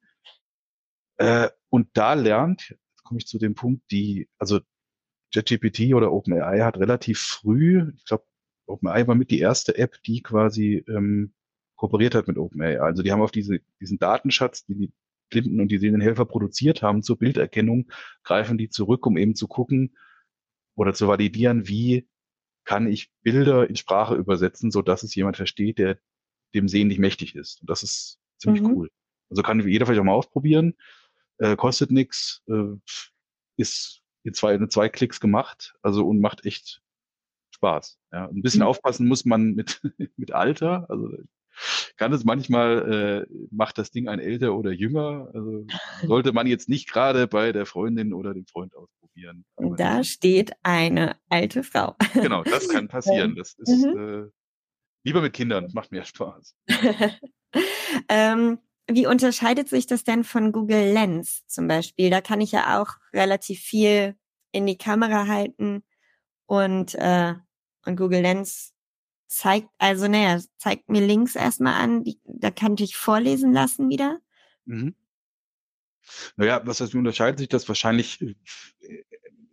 [1.18, 4.60] Äh, und da lernt, jetzt komme ich zu dem Punkt, die, also
[5.32, 8.24] JetGPT oder OpenAI hat relativ früh, ich glaube,
[8.66, 11.34] OpenAI war mit die erste App, die quasi ähm,
[11.76, 12.80] kooperiert hat mit OpenAI.
[12.80, 14.92] Also die haben auf diese, diesen Datenschatz, die die
[15.30, 17.90] Blinden und die sehenden Helfer produziert haben zur Bilderkennung,
[18.22, 19.94] greifen die zurück, um eben zu gucken
[20.78, 22.08] oder zu validieren, wie
[22.64, 25.98] kann ich Bilder in Sprache übersetzen, so dass es jemand versteht, der
[26.54, 27.60] dem Sehen nicht mächtig ist.
[27.60, 28.72] Und das ist ziemlich mhm.
[28.72, 28.90] cool.
[29.30, 30.74] Also kann jeder vielleicht auch mal ausprobieren
[31.38, 32.76] äh, kostet nichts, äh,
[33.56, 36.82] ist in zwei, in zwei Klicks gemacht, also und macht echt
[37.54, 37.98] Spaß.
[38.12, 38.28] Ja.
[38.28, 38.66] Ein bisschen mhm.
[38.66, 39.80] aufpassen muss man mit,
[40.16, 41.10] mit Alter, also
[41.98, 45.28] kann es manchmal, äh, macht das Ding ein älter oder jünger.
[45.34, 45.66] Also
[46.06, 49.44] sollte man jetzt nicht gerade bei der Freundin oder dem Freund ausprobieren.
[49.76, 51.96] Da steht eine alte Frau.
[52.14, 53.34] Genau, das kann passieren.
[53.36, 54.26] Das ist mhm.
[54.26, 54.30] äh,
[55.04, 56.54] lieber mit Kindern, macht mehr Spaß.
[58.08, 62.10] ähm, wie unterscheidet sich das denn von Google Lens zum Beispiel?
[62.10, 64.14] Da kann ich ja auch relativ viel
[64.52, 65.82] in die Kamera halten
[66.46, 67.34] und, äh,
[67.84, 68.72] und Google Lens
[69.28, 74.18] zeigt, also naja, zeigt mir Links erstmal an, die, da kann ich vorlesen lassen wieder.
[74.64, 74.94] Mhm.
[76.36, 77.68] Naja, was heißt, wie unterscheidet sich das?
[77.68, 78.34] Wahrscheinlich äh,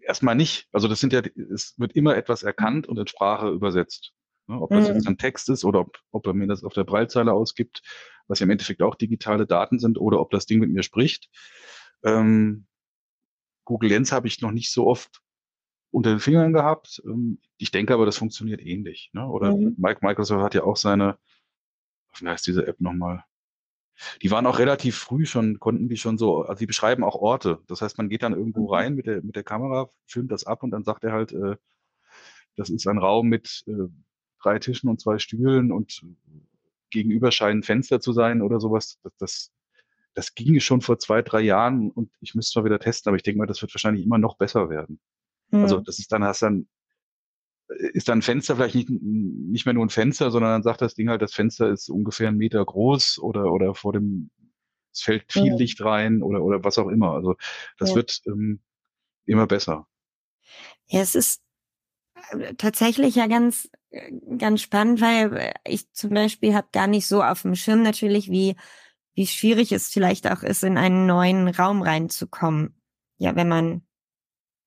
[0.01, 0.67] erstmal nicht.
[0.71, 1.21] Also das sind ja,
[1.53, 4.13] es wird immer etwas erkannt und in Sprache übersetzt.
[4.47, 4.59] Ne?
[4.59, 4.95] Ob das mhm.
[4.95, 7.81] jetzt ein Text ist oder ob, ob er mir das auf der Breitzeile ausgibt
[8.27, 11.29] was ja im Endeffekt auch digitale Daten sind, oder ob das Ding mit mir spricht.
[12.03, 12.67] Ähm,
[13.65, 15.21] Google Lens habe ich noch nicht so oft
[15.95, 17.01] unter den Fingern gehabt.
[17.05, 19.09] Ähm, ich denke aber, das funktioniert ähnlich.
[19.13, 19.25] Ne?
[19.25, 19.75] Oder mhm.
[19.77, 21.17] Microsoft hat ja auch seine,
[22.19, 23.23] wie heißt diese App nochmal?
[24.21, 27.59] Die waren auch relativ früh schon, konnten die schon so, also die beschreiben auch Orte.
[27.67, 28.73] Das heißt, man geht dann irgendwo mhm.
[28.73, 31.55] rein mit der, mit der Kamera, filmt das ab und dann sagt er halt, äh,
[32.57, 33.87] das ist ein Raum mit äh,
[34.41, 36.01] drei Tischen und zwei Stühlen und
[36.89, 38.99] gegenüber scheinen Fenster zu sein oder sowas.
[39.01, 39.51] Das, das,
[40.13, 43.23] das ging schon vor zwei, drei Jahren und ich müsste mal wieder testen, aber ich
[43.23, 44.99] denke mal, das wird wahrscheinlich immer noch besser werden.
[45.49, 45.61] Mhm.
[45.61, 46.67] Also das ist dann, hast dann,
[47.67, 50.95] ist dann ein Fenster vielleicht nicht, nicht mehr nur ein Fenster, sondern dann sagt das
[50.95, 54.29] Ding halt, das Fenster ist ungefähr einen Meter groß oder, oder vor dem,
[54.93, 55.57] es fällt viel mhm.
[55.57, 57.11] Licht rein oder, oder was auch immer.
[57.11, 57.35] Also
[57.77, 57.95] das ja.
[57.95, 58.59] wird ähm,
[59.25, 59.87] immer besser.
[60.87, 61.41] Ja, es ist
[62.31, 63.69] äh, tatsächlich ja ganz
[64.37, 68.55] ganz spannend, weil ich zum Beispiel habe gar nicht so auf dem Schirm natürlich, wie,
[69.13, 72.75] wie schwierig es vielleicht auch ist, in einen neuen Raum reinzukommen.
[73.17, 73.84] Ja, wenn man,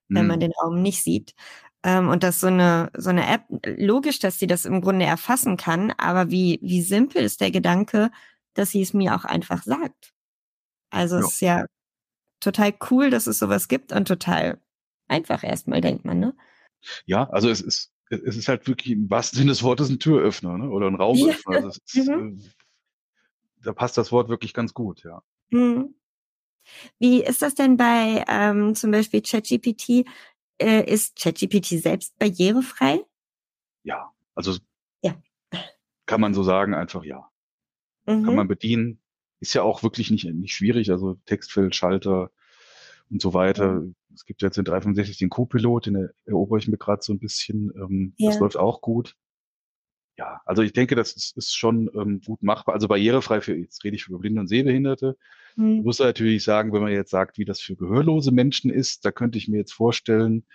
[0.08, 0.40] wenn man hm.
[0.40, 1.34] den Raum nicht sieht.
[1.82, 5.56] Ähm, und dass so eine, so eine App, logisch, dass sie das im Grunde erfassen
[5.56, 8.10] kann, aber wie, wie simpel ist der Gedanke,
[8.54, 10.12] dass sie es mir auch einfach sagt.
[10.90, 11.20] Also ja.
[11.20, 11.66] es ist ja
[12.40, 14.60] total cool, dass es sowas gibt und total
[15.06, 16.36] einfach erstmal, denkt man, ne?
[17.06, 20.58] Ja, also es ist, es ist halt wirklich im wahrsten Sinne des Wortes ein Türöffner
[20.58, 20.70] ne?
[20.70, 21.60] oder ein Raumöffner.
[21.60, 21.64] Ja.
[21.64, 22.38] Also ist, mhm.
[22.38, 22.50] äh,
[23.62, 25.22] da passt das Wort wirklich ganz gut, ja.
[25.50, 25.94] Mhm.
[26.98, 30.06] Wie ist das denn bei ähm, zum Beispiel ChatGPT?
[30.60, 33.00] Äh, ist ChatGPT selbst barrierefrei?
[33.84, 34.56] Ja, also
[35.02, 35.14] ja.
[36.06, 37.30] kann man so sagen, einfach ja.
[38.06, 38.24] Mhm.
[38.24, 39.00] Kann man bedienen.
[39.40, 40.90] Ist ja auch wirklich nicht, nicht schwierig.
[40.90, 42.30] Also Textfeld, Schalter
[43.08, 43.72] und so weiter.
[43.74, 47.20] Mhm es gibt jetzt in 365 den Co-Pilot, den erobere ich mir gerade so ein
[47.20, 47.72] bisschen.
[47.76, 48.30] Ähm, ja.
[48.30, 49.14] Das läuft auch gut.
[50.16, 52.74] Ja, also ich denke, das ist, ist schon ähm, gut machbar.
[52.74, 55.16] Also barrierefrei für, jetzt rede ich über Blinde und Sehbehinderte.
[55.58, 55.78] Mhm.
[55.80, 59.10] Ich muss natürlich sagen, wenn man jetzt sagt, wie das für gehörlose Menschen ist, da
[59.10, 60.46] könnte ich mir jetzt vorstellen,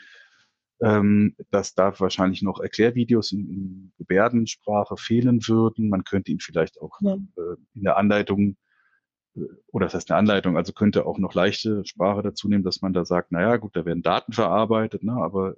[0.82, 5.90] ähm, dass da wahrscheinlich noch Erklärvideos in, in Gebärdensprache fehlen würden.
[5.90, 7.16] Man könnte ihn vielleicht auch ja.
[7.16, 8.58] äh, in der Anleitung
[9.72, 12.94] oder das heißt eine Anleitung, also könnte auch noch leichte Sprache dazu nehmen, dass man
[12.94, 15.56] da sagt, naja, gut, da werden Daten verarbeitet, ne, aber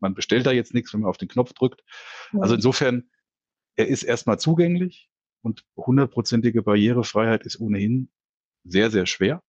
[0.00, 1.82] man bestellt da jetzt nichts, wenn man auf den Knopf drückt.
[2.32, 2.40] Ja.
[2.40, 3.08] Also insofern,
[3.76, 5.08] er ist erstmal zugänglich
[5.42, 8.10] und hundertprozentige Barrierefreiheit ist ohnehin
[8.68, 9.42] sehr, sehr schwer,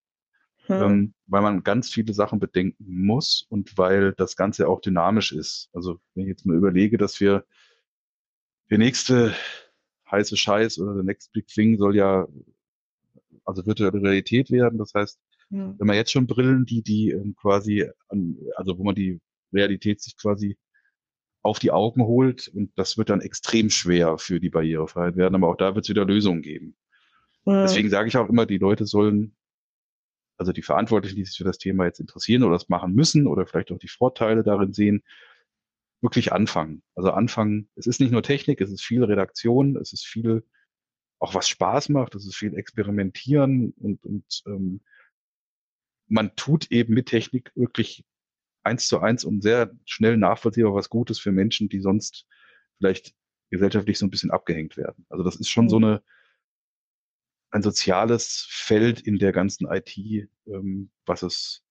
[0.66, 0.82] hm.
[0.82, 5.70] ähm, weil man ganz viele Sachen bedenken muss und weil das Ganze auch dynamisch ist.
[5.74, 7.46] Also wenn ich jetzt mal überlege, dass wir
[8.70, 9.34] der nächste
[10.12, 12.28] heiße Scheiß oder der Next Big Thing soll ja
[13.46, 14.78] also virtuelle Realität werden.
[14.78, 15.76] Das heißt, mhm.
[15.78, 19.20] wenn man jetzt schon Brillen, die, die ähm, quasi, an, also wo man die
[19.54, 20.58] Realität sich quasi
[21.42, 25.48] auf die Augen holt und das wird dann extrem schwer für die Barrierefreiheit werden, aber
[25.48, 26.76] auch da wird es wieder Lösungen geben.
[27.48, 27.62] Mhm.
[27.62, 29.36] Deswegen sage ich auch immer, die Leute sollen,
[30.38, 33.48] also die Verantwortlichen, die sich für das Thema jetzt interessieren oder das machen müssen oder
[33.48, 35.04] vielleicht auch die Vorteile darin sehen,
[36.02, 36.84] wirklich anfangen.
[36.94, 40.44] Also anfangen, es ist nicht nur Technik, es ist viel Redaktion, es ist viel
[41.20, 44.82] auch was Spaß macht, es ist viel Experimentieren und, und ähm,
[46.08, 48.06] man tut eben mit Technik wirklich
[48.64, 52.28] eins zu eins und sehr schnell nachvollziehbar was Gutes für Menschen, die sonst
[52.78, 53.16] vielleicht
[53.50, 55.06] gesellschaftlich so ein bisschen abgehängt werden.
[55.10, 56.04] Also das ist schon so eine
[57.52, 59.98] ein soziales Feld in der ganzen IT,
[60.48, 61.64] ähm, was es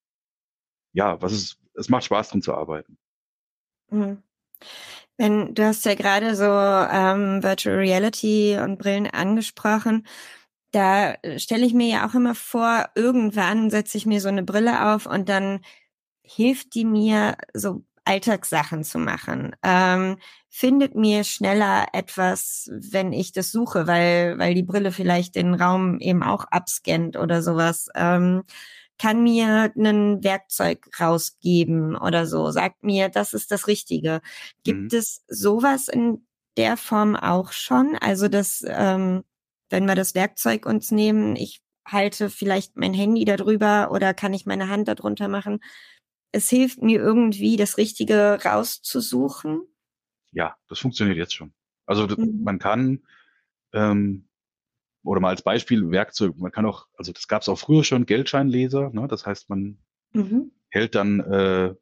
[0.93, 2.99] ja, was es es macht Spaß drum zu arbeiten.
[3.91, 4.23] Mhm.
[5.19, 10.07] Wenn du hast ja gerade so ähm, Virtual Reality und Brillen angesprochen,
[10.73, 14.43] da äh, stelle ich mir ja auch immer vor, irgendwann setze ich mir so eine
[14.43, 15.61] Brille auf und dann
[16.23, 19.55] hilft die mir, so Alltagssachen zu machen.
[19.63, 20.17] Ähm,
[20.49, 25.99] findet mir schneller etwas, wenn ich das suche, weil, weil die Brille vielleicht den Raum
[26.01, 27.89] eben auch abscannt oder sowas.
[27.95, 28.45] Ähm,
[28.99, 34.23] kann mir ein Werkzeug rausgeben oder so, sagt mir, das ist das Richtige.
[34.65, 34.99] Gibt mhm.
[34.99, 37.97] es sowas in der Form auch schon?
[38.01, 39.25] Also, dass, ähm,
[39.69, 44.47] wenn wir das Werkzeug uns nehmen, ich halte vielleicht mein Handy darüber oder kann ich
[44.47, 45.61] meine Hand darunter machen,
[46.37, 49.63] es hilft mir irgendwie, das Richtige rauszusuchen.
[50.33, 51.55] Ja, das funktioniert jetzt schon.
[51.87, 52.43] Also mhm.
[52.45, 53.03] man kann,
[53.73, 54.29] ähm,
[55.03, 58.05] oder mal als Beispiel Werkzeug, man kann auch, also das gab es auch früher schon,
[58.05, 59.09] Geldscheinleser, ne?
[59.09, 59.79] das heißt, man
[60.13, 60.53] mhm.
[60.69, 61.75] hält dann äh,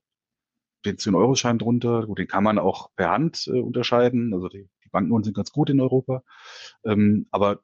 [0.85, 4.89] den 10-Euro-Schein drunter, gut, den kann man auch per Hand äh, unterscheiden, also die, die
[4.91, 6.23] Banknoten sind ganz gut in Europa,
[6.85, 7.61] ähm, aber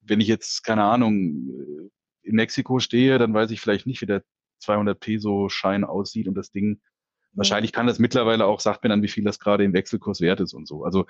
[0.00, 1.90] wenn ich jetzt, keine Ahnung, äh,
[2.22, 4.24] in Mexiko stehe, dann weiß ich vielleicht nicht, wie der
[4.60, 7.28] 200 Peso Schein aussieht und das Ding, ja.
[7.34, 10.40] wahrscheinlich kann das mittlerweile auch, sagt mir dann, wie viel das gerade im Wechselkurs wert
[10.40, 10.84] ist und so.
[10.84, 11.06] Also,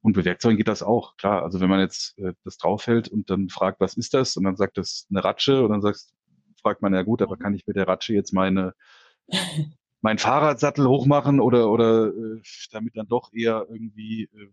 [0.00, 1.42] und bei Werkzeugen geht das auch, klar.
[1.42, 4.36] Also wenn man jetzt äh, das draufhält und dann fragt, was ist das?
[4.36, 6.14] Und dann sagt das eine Ratsche und dann sagst,
[6.62, 8.74] fragt man, ja gut, aber kann ich mit der Ratsche jetzt meine,
[10.00, 14.52] mein Fahrradsattel hochmachen oder, oder äh, damit dann doch eher irgendwie äh,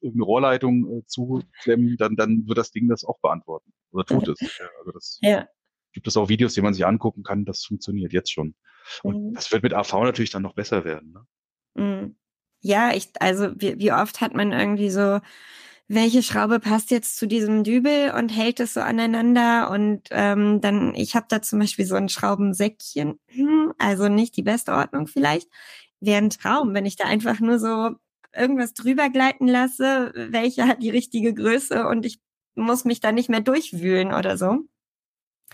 [0.00, 3.72] irgendeine Rohrleitung äh, zuklemmen, dann, dann wird das Ding das auch beantworten.
[3.92, 4.40] Oder tut es.
[4.40, 5.46] Ja, also das, ja
[5.94, 7.46] gibt es auch Videos, die man sich angucken kann.
[7.46, 8.54] Das funktioniert jetzt schon.
[9.02, 9.34] Und mhm.
[9.34, 11.12] das wird mit AV natürlich dann noch besser werden.
[11.12, 11.82] Ne?
[11.82, 12.16] Mhm.
[12.60, 15.20] Ja, ich, also wie, wie oft hat man irgendwie so,
[15.86, 20.94] welche Schraube passt jetzt zu diesem Dübel und hält es so aneinander und ähm, dann,
[20.94, 25.48] ich habe da zum Beispiel so ein Schraubensäckchen, hm, also nicht die beste Ordnung vielleicht,
[26.00, 27.90] wäre ein Traum, wenn ich da einfach nur so
[28.34, 32.18] irgendwas drüber gleiten lasse, welche hat die richtige Größe und ich
[32.54, 34.60] muss mich da nicht mehr durchwühlen oder so.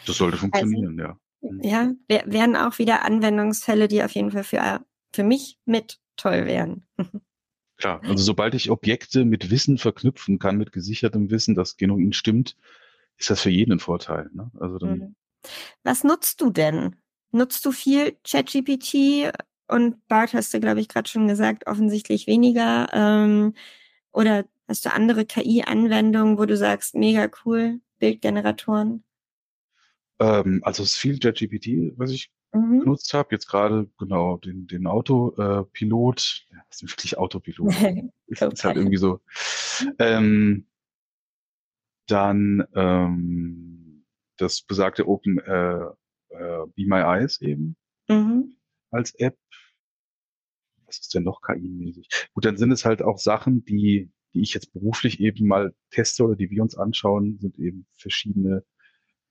[0.07, 1.19] Das sollte also, funktionieren, also, ja.
[1.63, 1.93] Ja,
[2.27, 4.85] wären auch wieder Anwendungsfälle, die auf jeden Fall für,
[5.15, 6.87] für mich mit toll wären.
[7.79, 12.57] Klar, also sobald ich Objekte mit Wissen verknüpfen kann, mit gesichertem Wissen, das genuin stimmt,
[13.17, 14.29] ist das für jeden ein Vorteil.
[14.35, 14.51] Ne?
[14.61, 15.15] Also dann, mhm.
[15.83, 16.97] Was nutzt du denn?
[17.33, 19.33] Nutzt du viel ChatGPT
[19.69, 22.89] und Bart hast du, glaube ich, gerade schon gesagt, offensichtlich weniger.
[22.93, 23.55] Ähm,
[24.13, 29.05] oder hast du andere KI-Anwendungen, wo du sagst, mega cool, Bildgeneratoren?
[30.21, 32.81] Ähm, also es ist viel JetGPT, was ich mhm.
[32.81, 33.29] genutzt habe.
[33.33, 36.47] Jetzt gerade genau den, den Autopilot.
[36.51, 37.75] Äh, ja, das ist wirklich Autopilot.
[38.27, 39.21] ist, ist halt irgendwie so.
[39.99, 40.67] Ähm,
[42.07, 44.05] dann ähm,
[44.37, 45.85] das besagte Open äh,
[46.31, 47.77] äh, Be My Eyes eben
[48.09, 48.57] mhm.
[48.91, 49.39] als App.
[50.87, 52.09] Was ist denn noch KI-mäßig?
[52.35, 56.25] Gut, dann sind es halt auch Sachen, die, die ich jetzt beruflich eben mal teste
[56.25, 58.65] oder die wir uns anschauen, sind eben verschiedene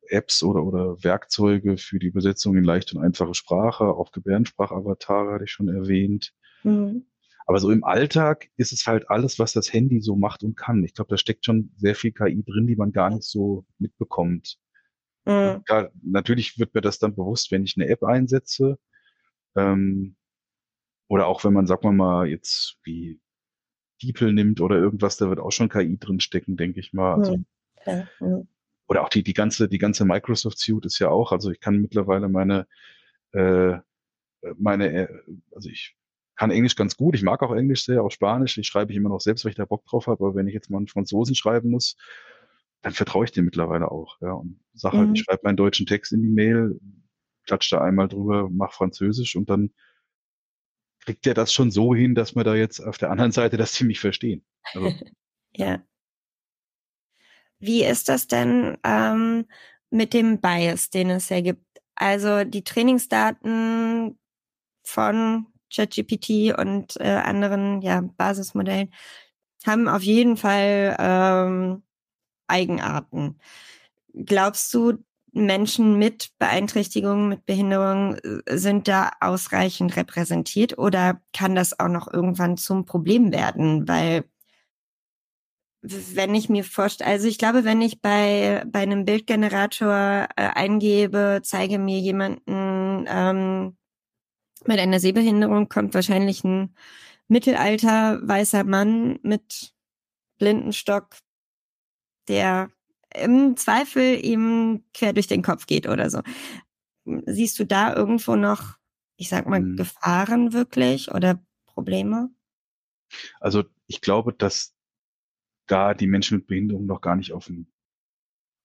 [0.10, 5.44] Apps oder, oder Werkzeuge für die Übersetzung in leichte und einfache Sprache, auch Gebärdensprachavatare hatte
[5.46, 6.34] ich schon erwähnt.
[6.64, 7.06] Mhm.
[7.46, 10.84] Aber so im Alltag ist es halt alles, was das Handy so macht und kann.
[10.84, 14.60] Ich glaube, da steckt schon sehr viel KI drin, die man gar nicht so mitbekommt.
[15.26, 15.64] Mhm.
[15.68, 18.78] Ja, natürlich wird mir das dann bewusst, wenn ich eine App einsetze.
[19.56, 20.16] Ähm,
[21.08, 23.20] oder auch wenn man, sag mal mal, jetzt wie
[24.04, 27.16] DeepL nimmt oder irgendwas, da wird auch schon KI drin stecken, denke ich mal.
[27.16, 27.40] Also,
[27.86, 28.08] ja.
[28.20, 28.44] Ja
[28.90, 31.78] oder auch die, die ganze, die ganze Microsoft Suite ist ja auch, also ich kann
[31.78, 32.68] mittlerweile meine,
[33.34, 33.78] äh,
[34.58, 35.08] meine, äh,
[35.54, 35.96] also ich
[36.36, 39.10] kann Englisch ganz gut, ich mag auch Englisch sehr, auch Spanisch, ich schreibe ich immer
[39.10, 41.36] noch selbst, weil ich da Bock drauf habe, aber wenn ich jetzt mal einen Franzosen
[41.36, 41.98] schreiben muss,
[42.82, 45.24] dann vertraue ich dem mittlerweile auch, ja, und sage halt, ich mhm.
[45.24, 46.80] schreibe meinen deutschen Text in die Mail,
[47.46, 49.72] klatsche da einmal drüber, mach Französisch und dann
[51.02, 53.74] kriegt der das schon so hin, dass wir da jetzt auf der anderen Seite das
[53.74, 54.44] ziemlich verstehen.
[54.74, 54.92] Also,
[55.56, 55.84] ja.
[57.60, 59.46] Wie ist das denn ähm,
[59.90, 61.66] mit dem Bias, den es ja gibt?
[61.96, 64.18] Also die Trainingsdaten
[64.84, 68.94] von ChatGPT und äh, anderen ja, Basismodellen
[69.66, 71.84] haben auf jeden Fall ähm,
[72.48, 73.40] Eigenarten.
[74.14, 75.04] Glaubst du,
[75.34, 82.12] Menschen mit Beeinträchtigungen, mit Behinderungen äh, sind da ausreichend repräsentiert oder kann das auch noch
[82.12, 83.88] irgendwann zum Problem werden?
[83.88, 84.26] Weil
[85.82, 91.42] wenn ich mir vorstelle, also ich glaube, wenn ich bei, bei einem Bildgenerator äh, eingebe,
[91.44, 93.78] zeige mir jemanden ähm,
[94.66, 96.76] mit einer Sehbehinderung, kommt wahrscheinlich ein
[97.30, 99.74] mittelalter weißer Mann mit
[100.38, 101.16] Blindenstock,
[102.28, 102.70] der
[103.16, 106.22] im Zweifel ihm quer durch den Kopf geht oder so.
[107.26, 108.76] Siehst du da irgendwo noch,
[109.16, 109.78] ich sag mal, mhm.
[109.78, 112.30] Gefahren wirklich oder Probleme?
[113.40, 114.76] Also ich glaube, dass
[115.70, 117.68] da die Menschen mit Behinderung noch gar nicht auf dem,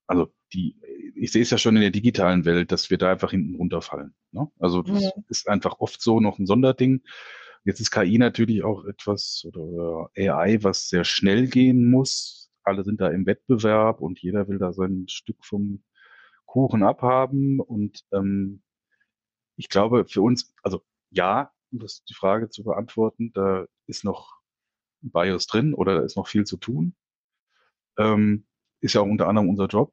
[0.06, 0.76] also die,
[1.14, 4.14] ich sehe es ja schon in der digitalen Welt, dass wir da einfach hinten runterfallen.
[4.32, 4.50] Ne?
[4.58, 5.10] Also das ja.
[5.28, 7.02] ist einfach oft so noch ein Sonderding.
[7.64, 12.50] Jetzt ist KI natürlich auch etwas oder AI, was sehr schnell gehen muss.
[12.62, 15.82] Alle sind da im Wettbewerb und jeder will da sein Stück vom
[16.44, 17.60] Kuchen abhaben.
[17.60, 18.62] Und ähm,
[19.56, 24.43] ich glaube, für uns, also ja, um das die Frage zu beantworten, da ist noch
[25.10, 26.94] BIOS drin oder da ist noch viel zu tun.
[27.98, 28.46] Ähm,
[28.80, 29.92] ist ja auch unter anderem unser Job.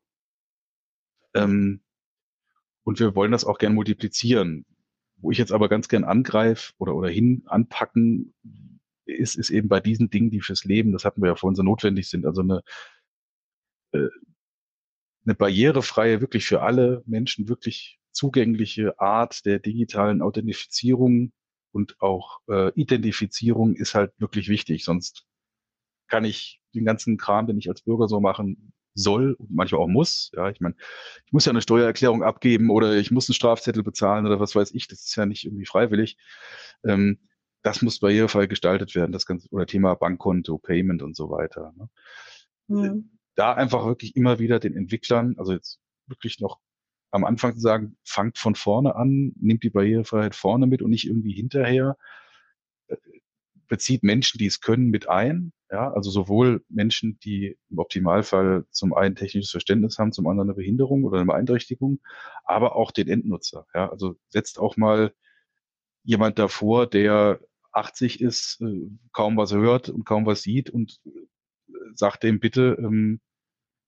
[1.34, 1.82] Ähm,
[2.84, 4.66] und wir wollen das auch gern multiplizieren.
[5.18, 8.34] Wo ich jetzt aber ganz gern angreife oder, oder hin anpacken,
[9.06, 11.64] ist, ist eben bei diesen Dingen, die fürs Leben, das hatten wir ja vorhin so
[11.64, 12.62] notwendig sind, also eine,
[13.92, 14.08] äh,
[15.26, 21.32] eine barrierefreie, wirklich für alle Menschen wirklich zugängliche Art der digitalen Authentifizierung
[21.72, 24.84] und auch äh, Identifizierung ist halt wirklich wichtig.
[24.84, 25.26] Sonst
[26.08, 29.88] kann ich den ganzen Kram, den ich als Bürger so machen soll und manchmal auch
[29.88, 30.32] muss.
[30.36, 30.76] Ja, ich meine,
[31.26, 34.72] ich muss ja eine Steuererklärung abgeben oder ich muss einen Strafzettel bezahlen oder was weiß
[34.72, 34.88] ich.
[34.88, 36.18] Das ist ja nicht irgendwie freiwillig.
[36.84, 37.20] Ähm,
[37.64, 39.12] das muss barrierefrei gestaltet werden.
[39.12, 41.74] Das ganze oder Thema Bankkonto, Payment und so weiter.
[41.78, 41.90] Ne?
[42.68, 43.18] Mhm.
[43.36, 46.60] Da einfach wirklich immer wieder den Entwicklern, also jetzt wirklich noch
[47.12, 51.08] am Anfang zu sagen, fangt von vorne an, nimmt die Barrierefreiheit vorne mit und nicht
[51.08, 51.98] irgendwie hinterher.
[52.88, 52.98] Äh,
[53.68, 55.54] bezieht Menschen, die es können, mit ein.
[55.72, 60.56] Ja, also sowohl Menschen, die im Optimalfall zum einen technisches Verständnis haben, zum anderen eine
[60.56, 62.02] Behinderung oder eine Beeinträchtigung,
[62.44, 63.66] aber auch den Endnutzer.
[63.74, 65.14] Ja, also setzt auch mal
[66.04, 67.40] jemand davor, der
[67.72, 71.10] 80 ist, äh, kaum was hört und kaum was sieht und äh,
[71.96, 73.22] sagt dem bitte, ähm,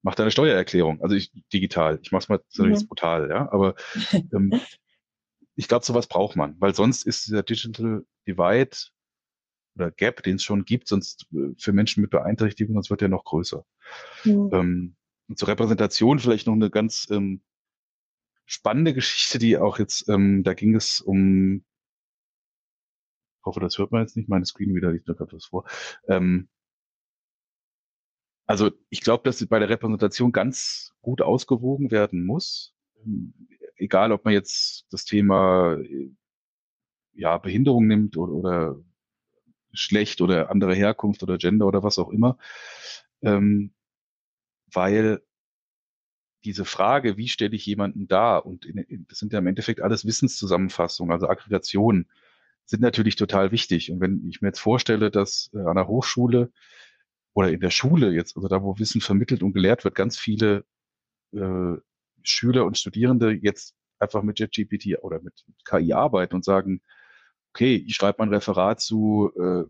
[0.03, 1.01] mach deine Steuererklärung.
[1.01, 1.99] Also ich digital.
[2.03, 2.87] Ich mach's mal so mhm.
[2.87, 3.51] brutal, ja.
[3.51, 3.75] Aber
[4.13, 4.53] ähm,
[5.55, 8.77] ich glaube, sowas braucht man, weil sonst ist dieser Digital Divide
[9.75, 13.09] oder Gap, den es schon gibt, sonst äh, für Menschen mit Beeinträchtigung, sonst wird der
[13.09, 13.65] noch größer.
[14.25, 14.49] Mhm.
[14.53, 14.95] Ähm,
[15.29, 17.41] und zur Repräsentation vielleicht noch eine ganz ähm,
[18.45, 21.63] spannende Geschichte, die auch jetzt, ähm, da ging es um,
[23.43, 25.65] hoffe, das hört man jetzt nicht, meine Screen wieder liegt da gerade was vor.
[26.07, 26.49] Ähm,
[28.45, 32.73] also ich glaube, dass bei der Repräsentation ganz gut ausgewogen werden muss.
[33.75, 35.77] Egal, ob man jetzt das Thema
[37.13, 38.75] ja, Behinderung nimmt oder, oder
[39.71, 42.37] Geschlecht oder andere Herkunft oder Gender oder was auch immer.
[43.21, 43.73] Ähm,
[44.71, 45.21] weil
[46.43, 49.81] diese Frage, wie stelle ich jemanden dar, und in, in, das sind ja im Endeffekt
[49.81, 52.09] alles Wissenszusammenfassungen, also Aggregationen,
[52.65, 53.91] sind natürlich total wichtig.
[53.91, 56.51] Und wenn ich mir jetzt vorstelle, dass äh, an der Hochschule
[57.33, 60.65] oder in der Schule jetzt, also da, wo Wissen vermittelt und gelehrt wird, ganz viele
[61.33, 61.75] äh,
[62.21, 66.81] Schüler und Studierende jetzt einfach mit JetGPT oder mit KI arbeiten und sagen,
[67.53, 69.63] okay, ich schreibe mein Referat zu äh,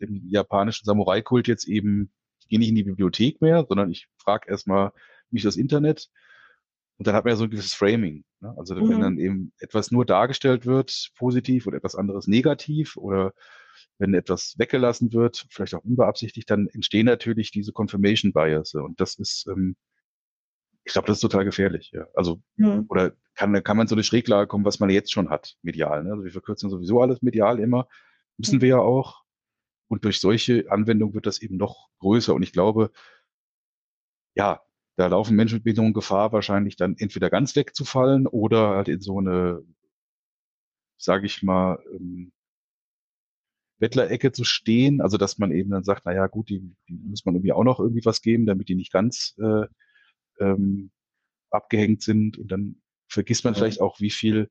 [0.00, 4.50] dem japanischen Samurai-Kult jetzt eben, ich gehe nicht in die Bibliothek mehr, sondern ich frage
[4.50, 4.92] erstmal
[5.30, 6.10] mich das Internet
[6.98, 8.24] und dann hat man ja so ein gewisses Framing.
[8.40, 8.54] Ne?
[8.56, 8.88] Also mhm.
[8.88, 13.32] wenn dann eben etwas nur dargestellt wird, positiv oder etwas anderes negativ oder
[13.98, 18.74] wenn etwas weggelassen wird, vielleicht auch unbeabsichtigt, dann entstehen natürlich diese Confirmation Bias.
[18.74, 19.76] Und das ist, ähm,
[20.84, 21.90] ich glaube, das ist total gefährlich.
[21.92, 22.06] Ja.
[22.14, 22.86] Also, mhm.
[22.88, 26.04] oder kann, kann man so eine Schräglage kommen, was man jetzt schon hat, medial.
[26.04, 26.12] Ne?
[26.12, 27.88] Also wir verkürzen sowieso alles medial immer,
[28.36, 28.62] müssen mhm.
[28.62, 29.22] wir ja auch.
[29.88, 32.34] Und durch solche Anwendungen wird das eben noch größer.
[32.34, 32.90] Und ich glaube,
[34.34, 34.60] ja,
[34.96, 39.18] da laufen Menschen mit Behinderung Gefahr, wahrscheinlich dann entweder ganz wegzufallen oder halt in so
[39.18, 39.62] eine,
[40.96, 42.32] sage ich mal, ähm,
[43.84, 47.26] Bettlerecke zu stehen, also dass man eben dann sagt, na ja, gut, die, die muss
[47.26, 49.66] man irgendwie auch noch irgendwie was geben, damit die nicht ganz äh,
[50.40, 50.90] ähm,
[51.50, 54.48] abgehängt sind und dann vergisst man vielleicht auch, wie viel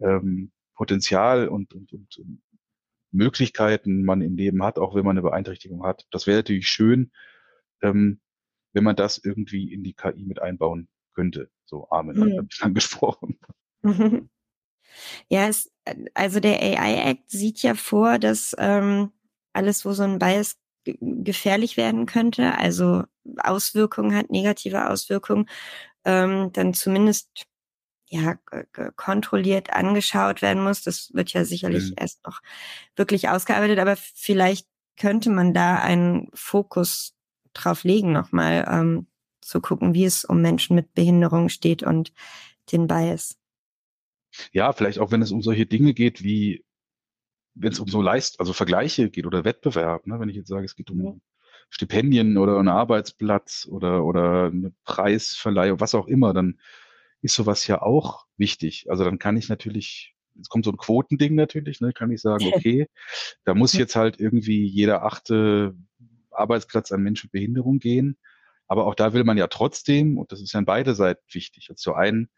[0.00, 2.40] ähm, Potenzial und, und, und
[3.10, 6.06] Möglichkeiten man im Leben hat, auch wenn man eine Beeinträchtigung hat.
[6.10, 7.12] Das wäre natürlich schön,
[7.82, 8.22] ähm,
[8.72, 11.50] wenn man das irgendwie in die KI mit einbauen könnte.
[11.66, 12.48] So Amen, mhm.
[12.60, 13.38] angesprochen.
[15.28, 15.70] Ja, es,
[16.14, 19.12] also der AI Act sieht ja vor, dass ähm,
[19.52, 23.04] alles, wo so ein Bias gefährlich werden könnte, also
[23.38, 25.48] Auswirkungen hat, negative Auswirkungen,
[26.04, 27.46] ähm, dann zumindest
[28.08, 28.36] ja
[28.96, 30.82] kontrolliert angeschaut werden muss.
[30.82, 31.96] Das wird ja sicherlich mhm.
[31.96, 32.40] erst noch
[32.96, 34.66] wirklich ausgearbeitet, aber vielleicht
[34.98, 37.14] könnte man da einen Fokus
[37.54, 39.06] drauf legen, nochmal ähm,
[39.40, 42.12] zu gucken, wie es um Menschen mit Behinderung steht und
[42.70, 43.38] den Bias.
[44.52, 46.64] Ja, vielleicht auch wenn es um solche Dinge geht wie
[47.54, 50.64] wenn es um so Leist, also Vergleiche geht oder Wettbewerb, ne, wenn ich jetzt sage,
[50.64, 51.14] es geht um ja.
[51.70, 56.60] Stipendien oder einen Arbeitsplatz oder, oder eine Preisverleihung, was auch immer, dann
[57.20, 58.86] ist sowas ja auch wichtig.
[58.90, 62.44] Also dann kann ich natürlich, es kommt so ein Quotending natürlich, ne, kann ich sagen,
[62.54, 62.88] okay,
[63.44, 65.74] da muss jetzt halt irgendwie jeder achte
[66.30, 68.18] Arbeitsplatz an Menschen mit Behinderung gehen.
[68.66, 71.66] Aber auch da will man ja trotzdem, und das ist ja an beide Seiten wichtig,
[71.68, 72.30] also zu einen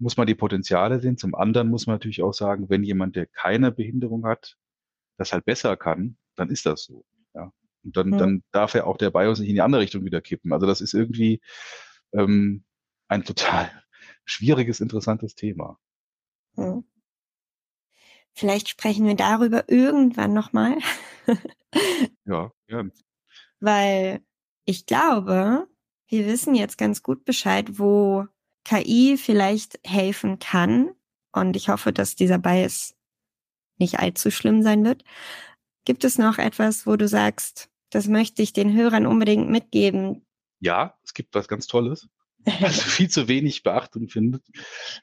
[0.00, 1.18] muss man die Potenziale sehen.
[1.18, 4.56] Zum anderen muss man natürlich auch sagen, wenn jemand, der keine Behinderung hat,
[5.18, 7.04] das halt besser kann, dann ist das so.
[7.34, 7.52] Ja.
[7.84, 8.18] Und dann, mhm.
[8.18, 10.52] dann darf er auch der BIOS nicht in die andere Richtung wieder kippen.
[10.52, 11.40] Also das ist irgendwie
[12.12, 12.64] ähm,
[13.08, 13.70] ein total
[14.24, 15.78] schwieriges, interessantes Thema.
[16.56, 16.84] Mhm.
[18.32, 20.78] Vielleicht sprechen wir darüber irgendwann nochmal.
[22.24, 22.84] ja, ja.
[23.58, 24.24] Weil
[24.64, 25.68] ich glaube,
[26.08, 28.26] wir wissen jetzt ganz gut Bescheid, wo
[28.64, 30.90] KI vielleicht helfen kann,
[31.32, 32.94] und ich hoffe, dass dieser Bias
[33.78, 35.04] nicht allzu schlimm sein wird,
[35.84, 40.24] gibt es noch etwas, wo du sagst, das möchte ich den Hörern unbedingt mitgeben?
[40.60, 42.08] Ja, es gibt was ganz Tolles.
[42.46, 44.42] Also viel zu wenig Beachtung findet.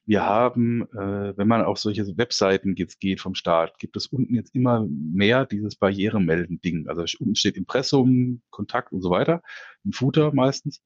[0.05, 4.33] Wir haben, äh, wenn man auf solche Webseiten jetzt geht vom Staat, gibt es unten
[4.33, 6.87] jetzt immer mehr dieses Barrieremelden-Ding.
[6.87, 9.43] Also unten steht Impressum, Kontakt und so weiter,
[9.83, 10.81] im Footer meistens.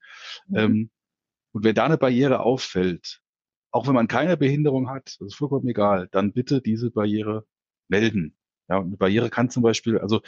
[0.48, 0.58] Mhm.
[0.58, 0.90] Ähm,
[1.52, 3.22] und wenn da eine Barriere auffällt,
[3.72, 7.46] auch wenn man keine Behinderung hat, das ist vollkommen egal, dann bitte diese Barriere
[7.88, 8.36] melden.
[8.70, 10.22] Ja, eine Barriere kann zum Beispiel, also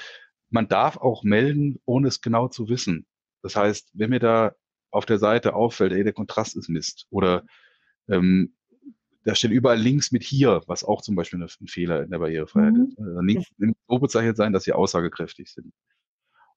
[0.49, 3.05] man darf auch melden, ohne es genau zu wissen.
[3.41, 4.53] Das heißt, wenn mir da
[4.91, 7.43] auf der Seite auffällt, ey, der Kontrast ist Mist oder
[8.07, 8.55] ähm,
[9.25, 12.73] da steht überall Links mit hier, was auch zum Beispiel ein Fehler in der Barrierefreiheit
[12.73, 12.87] mhm.
[12.87, 12.99] ist.
[12.99, 13.47] Also Links
[13.87, 15.73] so bezeichnet sein, dass sie aussagekräftig sind.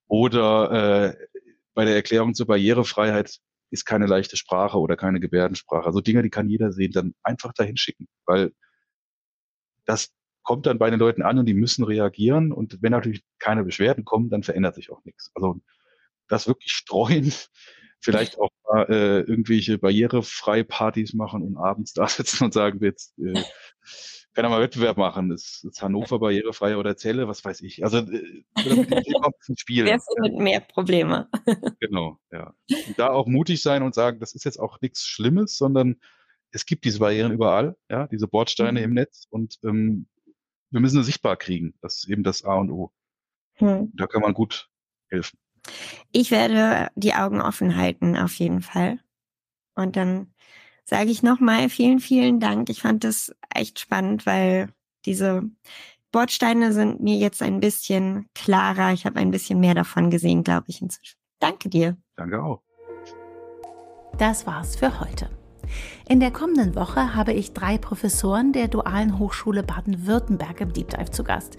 [0.08, 1.26] Oder äh,
[1.74, 3.38] bei der Erklärung zur Barrierefreiheit
[3.70, 5.86] ist keine leichte Sprache oder keine Gebärdensprache.
[5.86, 8.52] Also Dinge, die kann jeder sehen, dann einfach dahin schicken, weil
[9.84, 10.10] das
[10.42, 12.52] kommt dann bei den Leuten an und die müssen reagieren.
[12.52, 15.30] Und wenn natürlich keine Beschwerden kommen, dann verändert sich auch nichts.
[15.34, 15.60] Also
[16.28, 17.32] das wirklich streuen,
[18.00, 18.50] vielleicht auch
[18.88, 23.42] äh, irgendwelche barrierefreie Partys machen und abends da sitzen und sagen, jetzt äh,
[24.34, 25.30] kann er mal Wettbewerb machen.
[25.30, 27.82] Ist, ist Hannover barrierefrei oder Zelle, was weiß ich.
[27.82, 29.86] Also äh, ein Spiel.
[29.86, 31.28] Wer findet mehr Probleme?
[31.80, 32.54] genau, ja.
[32.70, 35.96] Und da auch mutig sein und sagen, das ist jetzt auch nichts Schlimmes, sondern
[36.50, 38.84] es gibt diese Barrieren überall, ja, diese Bordsteine mhm.
[38.84, 40.06] im Netz und ähm,
[40.70, 41.74] wir müssen sie sichtbar kriegen.
[41.80, 42.92] Das ist eben das A und O.
[43.54, 43.90] Hm.
[43.94, 44.68] Da kann man gut
[45.08, 45.38] helfen.
[46.12, 48.98] Ich werde die Augen offen halten, auf jeden Fall.
[49.74, 50.32] Und dann
[50.84, 52.70] sage ich nochmal vielen, vielen Dank.
[52.70, 54.68] Ich fand das echt spannend, weil
[55.04, 55.42] diese
[56.12, 58.92] Bordsteine sind mir jetzt ein bisschen klarer.
[58.92, 61.18] Ich habe ein bisschen mehr davon gesehen, glaube ich, inzwischen.
[61.40, 61.96] Danke dir.
[62.16, 62.62] Danke auch.
[64.16, 65.28] Das war's für heute.
[66.08, 71.10] In der kommenden Woche habe ich drei Professoren der Dualen Hochschule Baden-Württemberg im Deep Dive
[71.10, 71.58] zu Gast.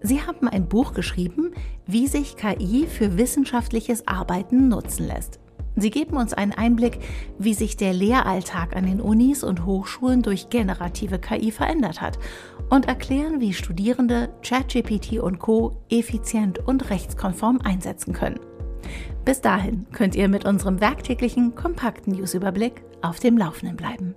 [0.00, 1.52] Sie haben ein Buch geschrieben,
[1.86, 5.40] wie sich KI für wissenschaftliches Arbeiten nutzen lässt.
[5.80, 6.98] Sie geben uns einen Einblick,
[7.38, 12.18] wie sich der Lehralltag an den Unis und Hochschulen durch generative KI verändert hat
[12.68, 18.40] und erklären, wie Studierende ChatGPT und Co effizient und rechtskonform einsetzen können.
[19.24, 24.14] Bis dahin könnt ihr mit unserem werktäglichen kompakten Newsüberblick auf dem Laufenden bleiben.